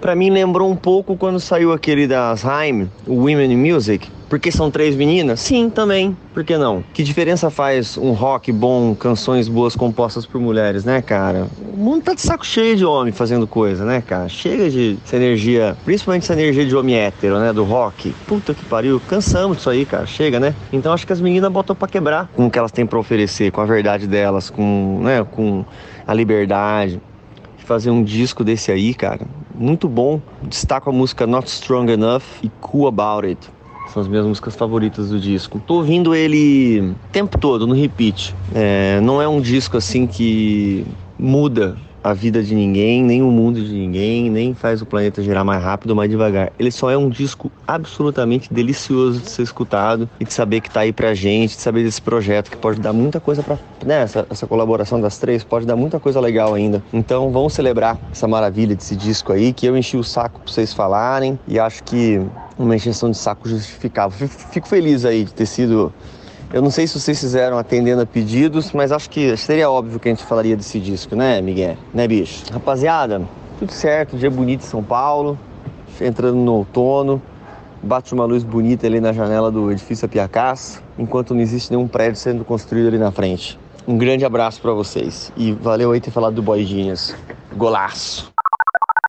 Pra 0.00 0.16
mim 0.16 0.30
lembrou 0.30 0.70
um 0.70 0.74
pouco 0.74 1.14
quando 1.14 1.38
saiu 1.38 1.74
aquele 1.74 2.06
das 2.06 2.42
Haim, 2.42 2.90
o 3.06 3.16
Women 3.16 3.52
in 3.52 3.70
Music. 3.70 4.10
Porque 4.32 4.50
são 4.50 4.70
três 4.70 4.96
meninas? 4.96 5.40
Sim, 5.40 5.68
também. 5.68 6.16
Por 6.32 6.42
que 6.42 6.56
não? 6.56 6.82
Que 6.94 7.02
diferença 7.02 7.50
faz 7.50 7.98
um 7.98 8.12
rock 8.12 8.50
bom, 8.50 8.94
canções 8.94 9.46
boas 9.46 9.76
compostas 9.76 10.24
por 10.24 10.40
mulheres, 10.40 10.86
né, 10.86 11.02
cara? 11.02 11.48
O 11.74 11.76
mundo 11.76 12.04
tá 12.04 12.14
de 12.14 12.22
saco 12.22 12.46
cheio 12.46 12.74
de 12.74 12.82
homem 12.82 13.12
fazendo 13.12 13.46
coisa, 13.46 13.84
né, 13.84 14.00
cara? 14.00 14.30
Chega 14.30 14.70
de 14.70 14.96
essa 15.04 15.16
energia, 15.16 15.76
principalmente 15.84 16.22
essa 16.22 16.32
energia 16.32 16.64
de 16.64 16.74
homem 16.74 16.94
hétero, 16.94 17.38
né, 17.38 17.52
do 17.52 17.62
rock. 17.62 18.14
Puta 18.26 18.54
que 18.54 18.64
pariu, 18.64 18.98
cansamos 19.06 19.58
disso 19.58 19.68
aí, 19.68 19.84
cara. 19.84 20.06
Chega, 20.06 20.40
né? 20.40 20.54
Então 20.72 20.94
acho 20.94 21.06
que 21.06 21.12
as 21.12 21.20
meninas 21.20 21.52
botam 21.52 21.76
pra 21.76 21.86
quebrar 21.86 22.30
com 22.34 22.46
o 22.46 22.50
que 22.50 22.58
elas 22.58 22.72
têm 22.72 22.86
pra 22.86 22.98
oferecer, 22.98 23.52
com 23.52 23.60
a 23.60 23.66
verdade 23.66 24.06
delas, 24.06 24.48
com, 24.48 25.00
né, 25.02 25.22
com 25.30 25.62
a 26.06 26.14
liberdade 26.14 26.98
fazer 27.58 27.90
um 27.90 28.02
disco 28.02 28.42
desse 28.42 28.72
aí, 28.72 28.94
cara. 28.94 29.26
Muito 29.54 29.90
bom. 29.90 30.22
Destaco 30.42 30.88
a 30.88 30.92
música 30.92 31.26
Not 31.26 31.50
Strong 31.50 31.92
Enough 31.92 32.22
e 32.42 32.48
Cool 32.62 32.86
About 32.86 33.26
It. 33.26 33.61
São 33.92 34.00
as 34.00 34.08
minhas 34.08 34.24
músicas 34.24 34.56
favoritas 34.56 35.10
do 35.10 35.20
disco. 35.20 35.60
Tô 35.66 35.74
ouvindo 35.74 36.14
ele 36.14 36.80
o 36.80 37.12
tempo 37.12 37.36
todo, 37.38 37.66
no 37.66 37.74
repeat. 37.74 38.34
É, 38.54 39.00
não 39.02 39.20
é 39.20 39.28
um 39.28 39.40
disco 39.40 39.76
assim 39.76 40.06
que 40.06 40.86
muda 41.18 41.76
a 42.02 42.12
vida 42.12 42.42
de 42.42 42.54
ninguém, 42.54 43.02
nem 43.02 43.22
o 43.22 43.30
mundo 43.30 43.60
de 43.60 43.72
ninguém, 43.72 44.28
nem 44.28 44.54
faz 44.54 44.82
o 44.82 44.86
planeta 44.86 45.22
girar 45.22 45.44
mais 45.44 45.62
rápido 45.62 45.90
ou 45.90 45.96
mais 45.96 46.10
devagar. 46.10 46.50
Ele 46.58 46.70
só 46.70 46.90
é 46.90 46.96
um 46.96 47.08
disco 47.08 47.52
absolutamente 47.66 48.52
delicioso 48.52 49.20
de 49.20 49.30
ser 49.30 49.42
escutado 49.42 50.08
e 50.18 50.24
de 50.24 50.32
saber 50.32 50.60
que 50.60 50.70
tá 50.70 50.80
aí 50.80 50.92
pra 50.92 51.14
gente, 51.14 51.54
de 51.54 51.62
saber 51.62 51.84
desse 51.84 52.02
projeto 52.02 52.50
que 52.50 52.56
pode 52.56 52.80
dar 52.80 52.92
muita 52.92 53.20
coisa 53.20 53.42
pra. 53.42 53.58
Né, 53.84 54.02
essa, 54.02 54.26
essa 54.28 54.46
colaboração 54.46 55.00
das 55.00 55.18
três 55.18 55.44
pode 55.44 55.66
dar 55.66 55.76
muita 55.76 56.00
coisa 56.00 56.18
legal 56.20 56.54
ainda. 56.54 56.82
Então 56.92 57.30
vamos 57.30 57.52
celebrar 57.52 57.98
essa 58.10 58.26
maravilha 58.26 58.74
desse 58.74 58.96
disco 58.96 59.32
aí, 59.32 59.52
que 59.52 59.66
eu 59.66 59.76
enchi 59.76 59.96
o 59.96 60.04
saco 60.04 60.40
pra 60.40 60.52
vocês 60.52 60.72
falarem 60.72 61.38
e 61.46 61.58
acho 61.58 61.84
que 61.84 62.20
uma 62.58 62.76
encheção 62.76 63.10
de 63.10 63.16
saco 63.16 63.48
justificável. 63.48 64.28
Fico- 64.28 64.68
feliz 64.68 65.04
aí 65.04 65.24
de 65.24 65.32
ter 65.32 65.46
sido 65.46 65.92
eu 66.52 66.60
não 66.60 66.70
sei 66.70 66.86
se 66.86 67.00
vocês 67.00 67.18
fizeram 67.18 67.56
atendendo 67.56 68.02
a 68.02 68.06
pedidos, 68.06 68.72
mas 68.72 68.92
acho 68.92 69.08
que 69.08 69.34
seria 69.38 69.70
óbvio 69.70 69.98
que 69.98 70.10
a 70.10 70.12
gente 70.12 70.22
falaria 70.22 70.54
desse 70.54 70.78
disco, 70.78 71.16
né, 71.16 71.40
Miguel? 71.40 71.78
Né, 71.94 72.06
bicho? 72.06 72.44
Rapaziada, 72.52 73.22
tudo 73.58 73.72
certo, 73.72 74.18
dia 74.18 74.30
bonito 74.30 74.60
em 74.60 74.66
São 74.66 74.82
Paulo, 74.82 75.38
entrando 75.98 76.36
no 76.36 76.52
outono, 76.52 77.22
bate 77.82 78.12
uma 78.12 78.26
luz 78.26 78.42
bonita 78.44 78.86
ali 78.86 79.00
na 79.00 79.14
janela 79.14 79.50
do 79.50 79.72
edifício 79.72 80.04
Apiacás, 80.04 80.82
enquanto 80.98 81.32
não 81.32 81.40
existe 81.40 81.70
nenhum 81.70 81.88
prédio 81.88 82.16
sendo 82.16 82.44
construído 82.44 82.88
ali 82.88 82.98
na 82.98 83.10
frente. 83.10 83.58
Um 83.88 83.96
grande 83.96 84.24
abraço 84.24 84.60
pra 84.60 84.72
vocês 84.72 85.32
e 85.36 85.52
valeu 85.52 85.90
aí 85.92 86.00
ter 86.02 86.10
falado 86.10 86.34
do 86.34 86.42
Boy 86.42 86.64
Genius. 86.66 87.14
Golaço! 87.56 88.31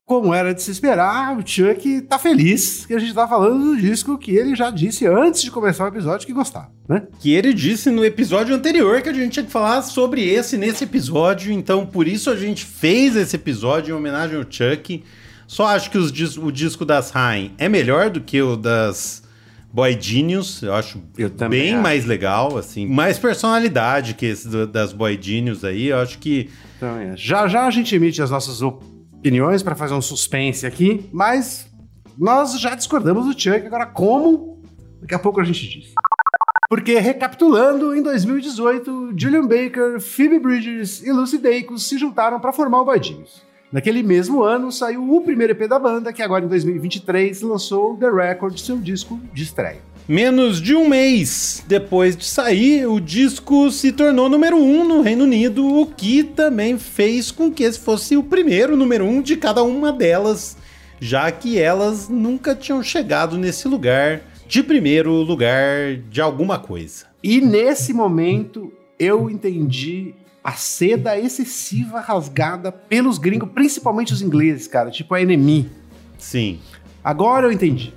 Como 0.05 0.33
era 0.33 0.53
de 0.53 0.61
se 0.61 0.69
esperar, 0.69 1.37
o 1.37 1.47
Chuck 1.47 2.01
tá 2.01 2.19
feliz 2.19 2.85
que 2.85 2.93
a 2.93 2.99
gente 2.99 3.13
tá 3.13 3.25
falando 3.25 3.63
do 3.73 3.77
disco 3.79 4.17
que 4.17 4.31
ele 4.35 4.53
já 4.53 4.69
disse 4.69 5.07
antes 5.07 5.41
de 5.41 5.49
começar 5.49 5.85
o 5.85 5.87
episódio 5.87 6.27
que 6.27 6.33
gostava, 6.33 6.69
né? 6.89 7.03
Que 7.21 7.33
ele 7.33 7.53
disse 7.53 7.89
no 7.89 8.03
episódio 8.03 8.53
anterior 8.53 9.01
que 9.01 9.07
a 9.07 9.13
gente 9.13 9.31
tinha 9.31 9.45
que 9.45 9.51
falar 9.51 9.81
sobre 9.81 10.27
esse 10.27 10.57
nesse 10.57 10.83
episódio, 10.83 11.53
então 11.53 11.85
por 11.85 12.05
isso 12.05 12.29
a 12.29 12.35
gente 12.35 12.65
fez 12.65 13.15
esse 13.15 13.37
episódio 13.37 13.93
em 13.93 13.97
homenagem 13.97 14.35
ao 14.35 14.43
Chuck. 14.43 15.01
Só 15.47 15.67
acho 15.67 15.89
que 15.89 16.11
dis- 16.11 16.37
o 16.37 16.51
disco 16.51 16.83
das 16.83 17.09
Rain 17.11 17.53
é 17.57 17.69
melhor 17.69 18.09
do 18.09 18.19
que 18.19 18.41
o 18.41 18.57
das 18.57 19.23
Boy 19.71 19.97
Genius, 19.99 20.61
eu 20.63 20.73
acho 20.75 21.01
Eu 21.17 21.29
também 21.29 21.61
bem 21.61 21.73
acho. 21.75 21.81
mais 21.81 22.05
legal, 22.05 22.57
assim, 22.57 22.85
mais 22.85 23.17
personalidade 23.17 24.15
que 24.15 24.25
esse 24.25 24.49
do- 24.49 24.67
das 24.67 24.91
Boy 24.91 25.17
Genius 25.19 25.63
aí, 25.63 25.87
eu 25.87 25.97
acho 25.99 26.19
que 26.19 26.49
Então, 26.75 26.97
é. 26.97 27.13
Já 27.15 27.47
já 27.47 27.65
a 27.65 27.71
gente 27.71 27.95
emite 27.95 28.21
as 28.21 28.29
nossas 28.31 28.61
opiniões 29.23 29.63
pra 29.63 29.73
fazer 29.73 29.93
um 29.93 30.01
suspense 30.01 30.65
aqui, 30.65 31.09
mas 31.13 31.65
nós 32.17 32.59
já 32.59 32.75
discordamos 32.75 33.25
do 33.25 33.31
Chuck, 33.31 33.65
agora 33.65 33.85
como? 33.85 34.61
Daqui 34.99 35.15
a 35.15 35.19
pouco 35.19 35.39
a 35.39 35.45
gente 35.45 35.65
diz. 35.65 35.93
Porque, 36.69 36.99
recapitulando, 36.99 37.95
em 37.95 38.03
2018, 38.03 39.13
Julian 39.15 39.47
Baker, 39.47 40.01
Phoebe 40.01 40.39
Bridges 40.39 41.01
e 41.03 41.11
Lucy 41.13 41.37
Dacus 41.37 41.87
se 41.87 41.97
juntaram 41.97 42.37
para 42.37 42.51
formar 42.51 42.81
o 42.81 42.85
Badinhos. 42.85 43.41
Naquele 43.71 44.03
mesmo 44.03 44.43
ano 44.43 44.73
saiu 44.73 45.09
o 45.09 45.21
primeiro 45.21 45.53
EP 45.53 45.69
da 45.69 45.79
banda, 45.79 46.11
que 46.11 46.21
agora 46.21 46.43
em 46.43 46.49
2023 46.49 47.41
lançou 47.43 47.95
The 47.95 48.09
Record, 48.09 48.57
seu 48.57 48.77
disco 48.77 49.17
de 49.33 49.43
estreia. 49.43 49.92
Menos 50.07 50.61
de 50.61 50.75
um 50.75 50.89
mês 50.89 51.63
depois 51.65 52.17
de 52.17 52.25
sair, 52.25 52.85
o 52.85 52.99
disco 52.99 53.71
se 53.71 53.89
tornou 53.93 54.27
número 54.27 54.57
um 54.57 54.85
no 54.85 55.01
Reino 55.01 55.23
Unido, 55.23 55.65
o 55.65 55.85
que 55.85 56.23
também 56.23 56.77
fez 56.77 57.31
com 57.31 57.49
que 57.49 57.63
esse 57.63 57.79
fosse 57.79 58.17
o 58.17 58.23
primeiro 58.23 58.75
número 58.75 59.05
um 59.05 59.21
de 59.21 59.37
cada 59.37 59.63
uma 59.63 59.93
delas, 59.93 60.57
já 60.99 61.31
que 61.31 61.57
elas 61.57 62.09
nunca 62.09 62.53
tinham 62.53 62.83
chegado 62.83 63.37
nesse 63.37 63.65
lugar 63.65 64.21
de 64.45 64.61
primeiro 64.61 65.13
lugar 65.21 65.95
de 66.09 66.19
alguma 66.19 66.59
coisa. 66.59 67.05
E 67.23 67.39
nesse 67.39 67.93
momento 67.93 68.73
eu 68.99 69.29
entendi 69.29 70.13
a 70.43 70.51
seda 70.51 71.17
excessiva 71.17 72.01
rasgada 72.01 72.73
pelos 72.73 73.17
gringos, 73.17 73.49
principalmente 73.53 74.11
os 74.11 74.21
ingleses, 74.21 74.67
cara, 74.67 74.91
tipo 74.91 75.13
a 75.13 75.21
Enemy. 75.21 75.69
Sim. 76.17 76.59
Agora 77.01 77.47
eu 77.47 77.53
entendi. 77.53 77.93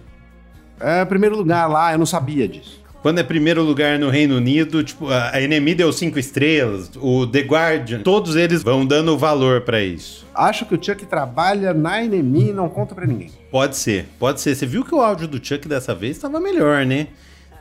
É, 0.80 1.04
primeiro 1.04 1.36
lugar 1.36 1.66
lá, 1.66 1.92
eu 1.92 1.98
não 1.98 2.06
sabia 2.06 2.46
disso. 2.46 2.84
Quando 3.02 3.20
é 3.20 3.22
primeiro 3.22 3.62
lugar 3.62 4.00
no 4.00 4.10
Reino 4.10 4.36
Unido, 4.36 4.82
tipo, 4.82 5.08
a 5.08 5.40
Enemy 5.40 5.76
deu 5.76 5.92
cinco 5.92 6.18
estrelas, 6.18 6.90
o 6.96 7.24
The 7.24 7.40
Guardian, 7.42 8.00
todos 8.00 8.34
eles 8.34 8.64
vão 8.64 8.84
dando 8.84 9.16
valor 9.16 9.60
pra 9.60 9.80
isso. 9.80 10.26
Acho 10.34 10.66
que 10.66 10.74
o 10.74 10.82
Chuck 10.82 11.06
trabalha 11.06 11.72
na 11.72 12.02
Enemy 12.02 12.48
e 12.48 12.52
não 12.52 12.68
conta 12.68 12.96
pra 12.96 13.06
ninguém. 13.06 13.30
Pode 13.48 13.76
ser, 13.76 14.08
pode 14.18 14.40
ser. 14.40 14.56
Você 14.56 14.66
viu 14.66 14.84
que 14.84 14.92
o 14.92 15.00
áudio 15.00 15.28
do 15.28 15.36
Chuck 15.44 15.68
dessa 15.68 15.94
vez 15.94 16.16
estava 16.16 16.40
melhor, 16.40 16.84
né? 16.84 17.06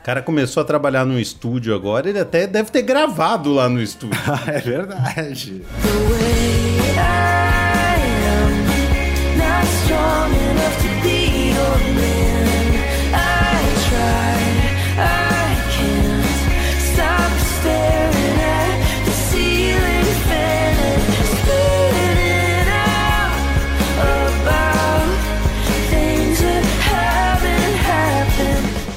O 0.01 0.03
cara 0.03 0.21
começou 0.21 0.61
a 0.61 0.65
trabalhar 0.65 1.05
no 1.05 1.19
estúdio 1.19 1.75
agora, 1.75 2.09
ele 2.09 2.19
até 2.19 2.47
deve 2.47 2.71
ter 2.71 2.81
gravado 2.81 3.53
lá 3.53 3.69
no 3.69 3.79
estúdio. 3.79 4.19
é 4.47 4.59
verdade. 4.59 5.61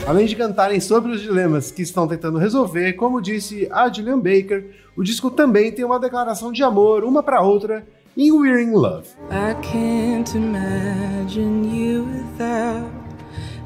Além 0.08 0.24
de 0.24 0.34
cantarem 0.34 0.80
sobre 0.80 1.12
os 1.12 1.20
dilemas 1.20 1.70
que 1.70 1.82
estão 1.82 2.08
tentando 2.08 2.38
resolver, 2.38 2.94
como 2.94 3.20
disse 3.20 3.68
a 3.70 3.92
Julian 3.92 4.18
Baker, 4.18 4.70
o 4.96 5.02
disco 5.02 5.30
também 5.30 5.70
tem 5.70 5.84
uma 5.84 6.00
declaração 6.00 6.50
de 6.50 6.62
amor 6.62 7.04
uma 7.04 7.22
pra 7.22 7.42
outra 7.42 7.86
em 8.16 8.32
We're 8.32 8.62
in 8.62 8.70
Love. 8.70 9.06
I 9.30 9.54
can't 9.60 10.34
imagine 10.34 11.68
you 11.70 12.06
without 12.06 12.90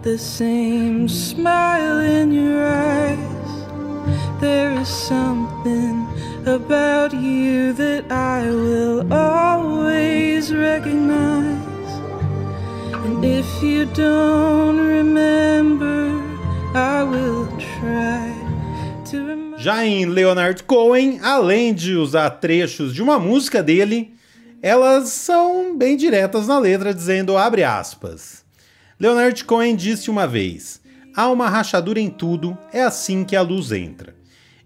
the 0.02 0.18
same 0.18 1.08
smile 1.08 2.02
in 2.02 2.32
your 2.32 2.60
eyes. 2.60 3.20
There 4.40 4.82
is 4.82 4.88
something 4.88 6.08
about 6.44 7.14
you 7.14 7.72
that 7.74 8.04
I 8.10 8.50
will 8.50 9.06
always 9.12 10.50
recognize. 10.50 11.62
And 13.04 13.24
if 13.24 13.46
you 13.62 13.86
don't 13.94 14.80
remember, 14.80 16.01
Já 19.62 19.86
em 19.86 20.06
Leonard 20.06 20.64
Cohen, 20.64 21.20
além 21.22 21.72
de 21.72 21.94
usar 21.94 22.28
trechos 22.30 22.92
de 22.92 23.00
uma 23.00 23.16
música 23.16 23.62
dele, 23.62 24.12
elas 24.60 25.10
são 25.10 25.78
bem 25.78 25.96
diretas 25.96 26.48
na 26.48 26.58
letra, 26.58 26.92
dizendo 26.92 27.36
abre 27.36 27.62
aspas. 27.62 28.44
Leonard 28.98 29.44
Cohen 29.44 29.76
disse 29.76 30.10
uma 30.10 30.26
vez: 30.26 30.80
Há 31.14 31.30
uma 31.30 31.48
rachadura 31.48 32.00
em 32.00 32.10
tudo, 32.10 32.58
é 32.72 32.82
assim 32.82 33.22
que 33.22 33.36
a 33.36 33.40
luz 33.40 33.70
entra. 33.70 34.16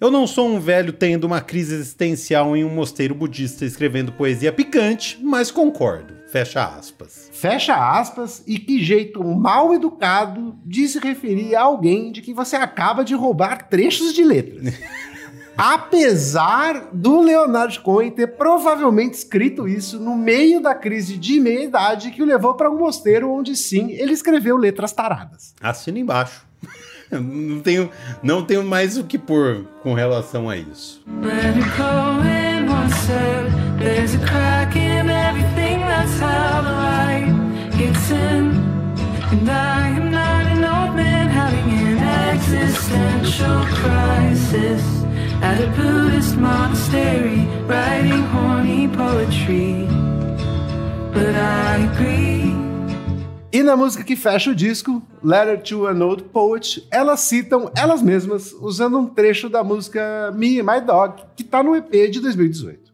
Eu 0.01 0.11
não 0.11 0.27
sou 0.27 0.49
um 0.49 0.59
velho 0.59 0.95
tendo 0.95 1.25
uma 1.25 1.43
crise 1.43 1.75
existencial 1.75 2.57
em 2.57 2.65
um 2.65 2.71
mosteiro 2.71 3.15
budista 3.15 3.67
escrevendo 3.67 4.13
poesia 4.13 4.51
picante, 4.51 5.19
mas 5.23 5.51
concordo. 5.51 6.16
Fecha 6.27 6.65
aspas. 6.65 7.31
Fecha 7.33 7.75
aspas, 7.75 8.43
e 8.47 8.59
que 8.59 8.83
jeito 8.83 9.23
mal 9.23 9.73
educado 9.73 10.57
de 10.65 10.89
se 10.89 10.99
referir 10.99 11.55
a 11.55 11.63
alguém 11.63 12.11
de 12.11 12.21
que 12.21 12.35
você 12.35 12.57
acaba 12.57 13.05
de 13.05 13.15
roubar 13.15 13.69
trechos 13.69 14.13
de 14.13 14.25
letras. 14.25 14.75
Apesar 15.57 16.91
do 16.93 17.23
Leonardo 17.23 17.81
Cohen 17.81 18.11
ter 18.11 18.27
provavelmente 18.27 19.15
escrito 19.15 19.67
isso 19.67 19.99
no 19.99 20.15
meio 20.15 20.61
da 20.61 20.75
crise 20.75 21.17
de 21.17 21.41
meia-idade 21.41 22.11
que 22.11 22.23
o 22.23 22.27
levou 22.27 22.55
para 22.55 22.71
um 22.71 22.77
mosteiro 22.77 23.33
onde 23.33 23.57
sim 23.57 23.93
ele 23.93 24.13
escreveu 24.13 24.59
letras 24.59 24.93
taradas. 24.93 25.55
Assina 25.59 25.99
embaixo. 25.99 26.47
não, 27.11 27.61
tenho, 27.61 27.91
não 28.23 28.45
tenho 28.45 28.65
mais 28.65 28.99
o 28.99 29.05
que 29.05 29.17
pôr 29.17 29.65
com 29.83 29.95
relação 29.95 30.51
a 30.51 30.59
isso. 30.59 31.03
Cohen 31.77 32.69
once 32.69 32.95
said, 33.07 33.47
There's 33.79 34.15
a 34.15 34.19
crack 34.19 34.77
in 34.77 34.86
And 39.33 39.51
I 39.51 39.89
am 39.89 40.11
not 40.11 40.47
an 40.47 40.65
old 40.65 40.95
man 40.95 41.29
having 41.29 41.69
an 41.73 41.99
existential 42.31 43.65
crisis 43.75 44.83
at 45.43 45.61
a 45.61 45.67
Buddhist 45.77 46.37
monastery, 46.37 47.47
writing 47.67 48.23
horny 48.33 48.87
poetry. 48.89 49.89
But 51.13 51.35
I 51.35 51.89
agree. 51.91 52.55
E 53.53 53.63
na 53.63 53.77
música 53.77 54.05
que 54.05 54.15
fecha 54.15 54.51
o 54.51 54.55
disco, 54.55 55.03
Letter 55.25 55.61
to 55.63 55.87
an 55.87 56.03
Old 56.03 56.25
Poet, 56.25 56.87
elas 56.91 57.21
citam 57.21 57.71
elas 57.75 58.03
mesmas 58.03 58.53
usando 58.53 58.99
um 58.99 59.07
trecho 59.07 59.49
da 59.49 59.65
música 59.65 60.33
Me 60.37 60.61
and 60.61 60.65
My 60.65 60.81
Dog, 60.81 61.23
que 61.35 61.43
tá 61.43 61.63
no 61.63 61.75
EP 61.75 61.91
de 62.11 62.21
2018. 62.21 62.93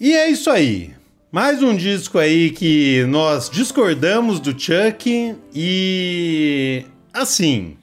E 0.00 0.12
é 0.12 0.30
isso 0.30 0.48
aí. 0.50 0.92
Mais 1.30 1.62
um 1.62 1.76
disco 1.76 2.18
aí 2.18 2.50
que 2.50 3.04
nós 3.08 3.50
discordamos 3.50 4.40
do 4.40 4.58
Chuck 4.58 5.34
e 5.54 6.86
assim, 7.12 7.76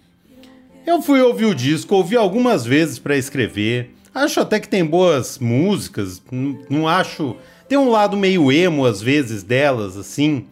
eu 0.88 1.02
fui 1.02 1.22
ouvir 1.22 1.46
o 1.46 1.54
disco, 1.54 1.94
ouvi 1.94 2.16
algumas 2.16 2.66
vezes 2.66 2.98
pra 2.98 3.16
escrever. 3.16 3.92
Acho 4.14 4.40
até 4.40 4.60
que 4.60 4.68
tem 4.68 4.84
boas 4.84 5.38
músicas, 5.38 6.22
não 6.70 6.88
acho, 6.88 7.36
tem 7.68 7.78
um 7.78 7.92
lado 7.92 8.18
meio 8.18 8.52
emo 8.52 8.86
às 8.86 9.02
vezes 9.02 9.44
delas 9.44 9.96
assim, 9.96 10.46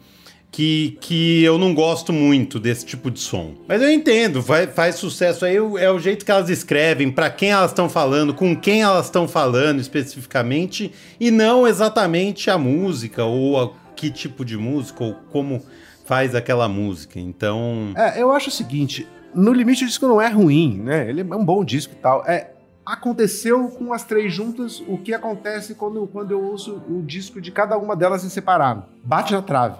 que, 0.54 0.96
que 1.00 1.42
eu 1.42 1.58
não 1.58 1.74
gosto 1.74 2.12
muito 2.12 2.60
desse 2.60 2.86
tipo 2.86 3.10
de 3.10 3.18
som. 3.18 3.54
Mas 3.66 3.82
eu 3.82 3.90
entendo, 3.90 4.40
vai- 4.40 4.68
faz 4.68 4.94
sucesso 4.94 5.44
aí, 5.44 5.56
é 5.56 5.90
o 5.90 5.98
jeito 5.98 6.24
que 6.24 6.30
elas 6.30 6.48
escrevem, 6.48 7.10
pra 7.10 7.28
quem 7.28 7.50
elas 7.50 7.72
estão 7.72 7.88
falando, 7.88 8.32
com 8.32 8.54
quem 8.54 8.82
elas 8.82 9.06
estão 9.06 9.26
falando 9.26 9.80
especificamente, 9.80 10.92
e 11.18 11.28
não 11.32 11.66
exatamente 11.66 12.50
a 12.50 12.56
música, 12.56 13.24
ou 13.24 13.60
a, 13.60 13.72
que 13.96 14.08
tipo 14.12 14.44
de 14.44 14.56
música, 14.56 15.02
ou 15.02 15.14
como 15.32 15.60
faz 16.04 16.36
aquela 16.36 16.68
música. 16.68 17.18
Então, 17.18 17.92
É, 17.96 18.22
eu 18.22 18.30
acho 18.30 18.48
o 18.48 18.52
seguinte, 18.52 19.08
no 19.34 19.52
limite 19.52 19.82
o 19.82 19.88
disco 19.88 20.06
não 20.06 20.20
é 20.22 20.28
ruim, 20.28 20.80
né? 20.84 21.08
Ele 21.10 21.22
é 21.22 21.24
um 21.34 21.44
bom 21.44 21.64
disco 21.64 21.94
e 21.94 22.00
tal. 22.00 22.24
É, 22.28 22.52
aconteceu 22.86 23.66
com 23.70 23.92
as 23.92 24.04
três 24.04 24.32
juntas 24.32 24.80
o 24.86 24.98
que 24.98 25.12
acontece 25.12 25.74
quando, 25.74 26.06
quando 26.06 26.30
eu 26.30 26.40
uso 26.52 26.80
o 26.88 27.02
disco 27.02 27.40
de 27.40 27.50
cada 27.50 27.76
uma 27.76 27.96
delas 27.96 28.24
em 28.24 28.28
separado. 28.28 28.84
Bate 29.02 29.32
na 29.32 29.42
trave. 29.42 29.78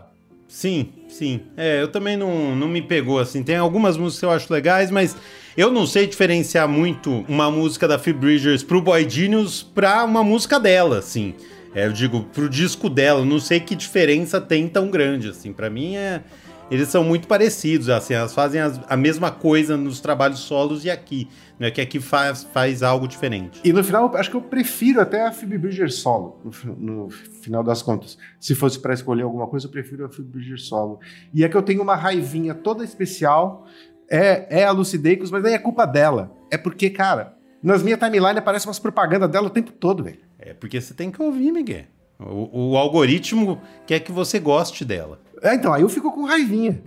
Sim, 0.48 0.88
sim. 1.08 1.40
É, 1.56 1.82
eu 1.82 1.88
também 1.88 2.16
não, 2.16 2.54
não 2.54 2.68
me 2.68 2.82
pegou 2.82 3.18
assim. 3.18 3.42
Tem 3.42 3.56
algumas 3.56 3.96
músicas 3.96 4.20
que 4.20 4.24
eu 4.26 4.30
acho 4.30 4.52
legais, 4.52 4.90
mas 4.90 5.16
eu 5.56 5.70
não 5.70 5.86
sei 5.86 6.06
diferenciar 6.06 6.68
muito 6.68 7.24
uma 7.28 7.50
música 7.50 7.86
da 7.86 7.98
Phoebe 7.98 8.18
Bridgers 8.18 8.62
pro 8.62 8.82
Boy 8.82 9.08
Genius 9.08 9.62
pra 9.62 10.04
uma 10.04 10.24
música 10.24 10.58
dela, 10.58 10.98
assim. 10.98 11.34
É, 11.74 11.86
eu 11.86 11.92
digo, 11.92 12.24
pro 12.32 12.48
disco 12.48 12.88
dela, 12.88 13.24
não 13.24 13.40
sei 13.40 13.58
que 13.58 13.74
diferença 13.74 14.40
tem 14.40 14.68
tão 14.68 14.88
grande, 14.88 15.28
assim. 15.28 15.52
Pra 15.52 15.68
mim, 15.68 15.96
é, 15.96 16.22
eles 16.70 16.88
são 16.88 17.04
muito 17.04 17.28
parecidos, 17.28 17.88
assim. 17.88 18.14
Elas 18.14 18.34
fazem 18.34 18.60
as- 18.60 18.80
a 18.88 18.96
mesma 18.96 19.30
coisa 19.30 19.76
nos 19.76 20.00
trabalhos 20.00 20.40
solos 20.40 20.84
e 20.84 20.90
aqui. 20.90 21.28
Não 21.58 21.66
é 21.68 21.70
que 21.70 21.80
aqui 21.80 22.00
faz, 22.00 22.42
faz 22.44 22.82
algo 22.82 23.06
diferente. 23.06 23.60
E 23.64 23.72
no 23.72 23.84
final, 23.84 24.14
acho 24.16 24.28
que 24.30 24.36
eu 24.36 24.40
prefiro 24.42 25.00
até 25.00 25.26
a 25.26 25.30
Phoebe 25.32 25.56
Bridgers 25.58 25.94
solo, 25.96 26.40
no, 26.76 27.04
no 27.04 27.10
final 27.10 27.62
das 27.62 27.80
contas. 27.82 28.18
Se 28.40 28.54
fosse 28.54 28.78
pra 28.80 28.92
escolher 28.92 29.22
alguma 29.22 29.46
coisa, 29.46 29.66
eu 29.66 29.70
prefiro 29.70 30.04
a 30.04 30.08
Phoebe 30.08 30.28
Bridgers 30.30 30.64
solo. 30.66 30.98
E 31.32 31.44
é 31.44 31.48
que 31.48 31.56
eu 31.56 31.62
tenho 31.62 31.80
uma 31.82 31.94
raivinha 31.94 32.54
toda 32.54 32.82
especial, 32.82 33.66
é, 34.10 34.60
é 34.62 34.64
a 34.64 34.70
Lucy 34.72 34.98
Dacus, 34.98 35.30
mas 35.30 35.42
nem 35.42 35.54
é 35.54 35.58
culpa 35.58 35.86
dela. 35.86 36.32
É 36.50 36.58
porque, 36.58 36.90
cara, 36.90 37.36
nas 37.62 37.82
minhas 37.82 37.98
timelines 38.00 38.36
aparecem 38.38 38.68
umas 38.68 38.78
propagandas 38.78 39.30
dela 39.30 39.46
o 39.46 39.50
tempo 39.50 39.70
todo, 39.72 40.02
velho. 40.02 40.18
É 40.38 40.52
porque 40.52 40.80
você 40.80 40.92
tem 40.92 41.10
que 41.10 41.22
ouvir, 41.22 41.52
Miguel. 41.52 41.84
O, 42.18 42.72
o 42.72 42.76
algoritmo 42.76 43.60
quer 43.86 44.00
que 44.00 44.12
você 44.12 44.38
goste 44.38 44.84
dela. 44.84 45.20
É, 45.42 45.54
então, 45.54 45.72
aí 45.72 45.82
eu 45.82 45.88
fico 45.88 46.12
com 46.12 46.24
raivinha. 46.24 46.80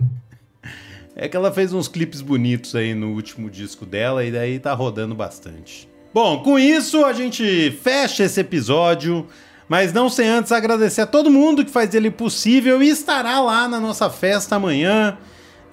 É 1.14 1.28
que 1.28 1.36
ela 1.36 1.52
fez 1.52 1.72
uns 1.72 1.88
clipes 1.88 2.20
bonitos 2.20 2.74
aí 2.74 2.94
no 2.94 3.12
último 3.12 3.50
disco 3.50 3.84
dela 3.84 4.24
e 4.24 4.30
daí 4.30 4.58
tá 4.58 4.72
rodando 4.72 5.14
bastante. 5.14 5.88
Bom, 6.14 6.42
com 6.42 6.58
isso 6.58 7.04
a 7.04 7.12
gente 7.12 7.70
fecha 7.82 8.24
esse 8.24 8.40
episódio, 8.40 9.26
mas 9.68 9.92
não 9.92 10.08
sem 10.08 10.28
antes 10.28 10.52
agradecer 10.52 11.02
a 11.02 11.06
todo 11.06 11.30
mundo 11.30 11.64
que 11.64 11.70
faz 11.70 11.94
ele 11.94 12.10
possível 12.10 12.82
e 12.82 12.88
estará 12.88 13.40
lá 13.40 13.68
na 13.68 13.78
nossa 13.78 14.08
festa 14.08 14.56
amanhã, 14.56 15.18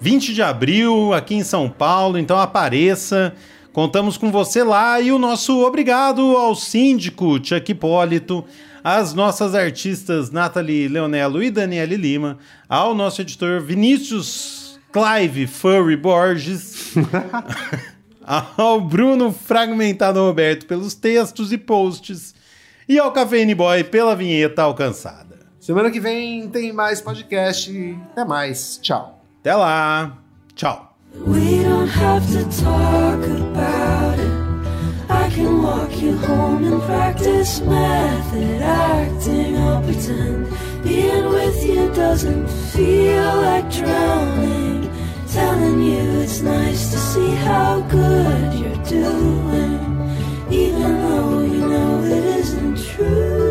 20 0.00 0.34
de 0.34 0.42
abril, 0.42 1.14
aqui 1.14 1.34
em 1.34 1.42
São 1.42 1.70
Paulo, 1.70 2.18
então 2.18 2.38
apareça. 2.38 3.32
Contamos 3.72 4.16
com 4.16 4.30
você 4.30 4.62
lá 4.62 5.00
e 5.00 5.12
o 5.12 5.18
nosso 5.18 5.64
obrigado 5.64 6.36
ao 6.36 6.54
síndico 6.54 7.38
Chuck 7.44 7.72
Hipólito, 7.72 8.44
às 8.86 9.12
nossas 9.12 9.52
artistas 9.52 10.30
Nathalie 10.30 10.86
Leonello 10.86 11.42
e 11.42 11.50
Daniele 11.50 11.96
Lima, 11.96 12.38
ao 12.68 12.94
nosso 12.94 13.20
editor 13.20 13.60
Vinícius 13.60 14.78
Clive 14.92 15.48
Furry 15.48 15.96
Borges, 15.96 16.94
ao 18.22 18.80
Bruno 18.80 19.32
Fragmentado 19.32 20.20
Roberto 20.20 20.66
pelos 20.66 20.94
textos 20.94 21.50
e 21.52 21.58
posts 21.58 22.32
e 22.88 22.96
ao 22.96 23.10
Cafeine 23.10 23.56
Boy 23.56 23.82
pela 23.82 24.14
vinheta 24.14 24.62
alcançada. 24.62 25.34
Semana 25.58 25.90
que 25.90 25.98
vem 25.98 26.48
tem 26.48 26.72
mais 26.72 27.00
podcast. 27.00 27.98
Até 28.12 28.24
mais. 28.24 28.78
Tchau. 28.80 29.20
Até 29.40 29.52
lá. 29.52 30.16
Tchau. 30.54 30.96
can 35.36 35.62
walk 35.62 36.00
you 36.00 36.16
home 36.16 36.64
and 36.64 36.80
practice 36.84 37.60
method 37.60 38.62
acting. 38.62 39.54
I'll 39.54 39.82
pretend 39.82 40.48
being 40.82 41.26
with 41.28 41.62
you 41.62 41.92
doesn't 41.92 42.48
feel 42.72 43.32
like 43.48 43.70
drowning. 43.70 44.90
Telling 45.30 45.82
you 45.82 46.20
it's 46.22 46.40
nice 46.40 46.90
to 46.90 46.98
see 47.10 47.30
how 47.48 47.80
good 47.80 48.54
you're 48.54 48.84
doing, 48.84 49.78
even 50.50 50.92
though 51.04 51.40
you 51.42 51.68
know 51.68 52.02
it 52.04 52.24
isn't 52.40 52.78
true. 52.78 53.45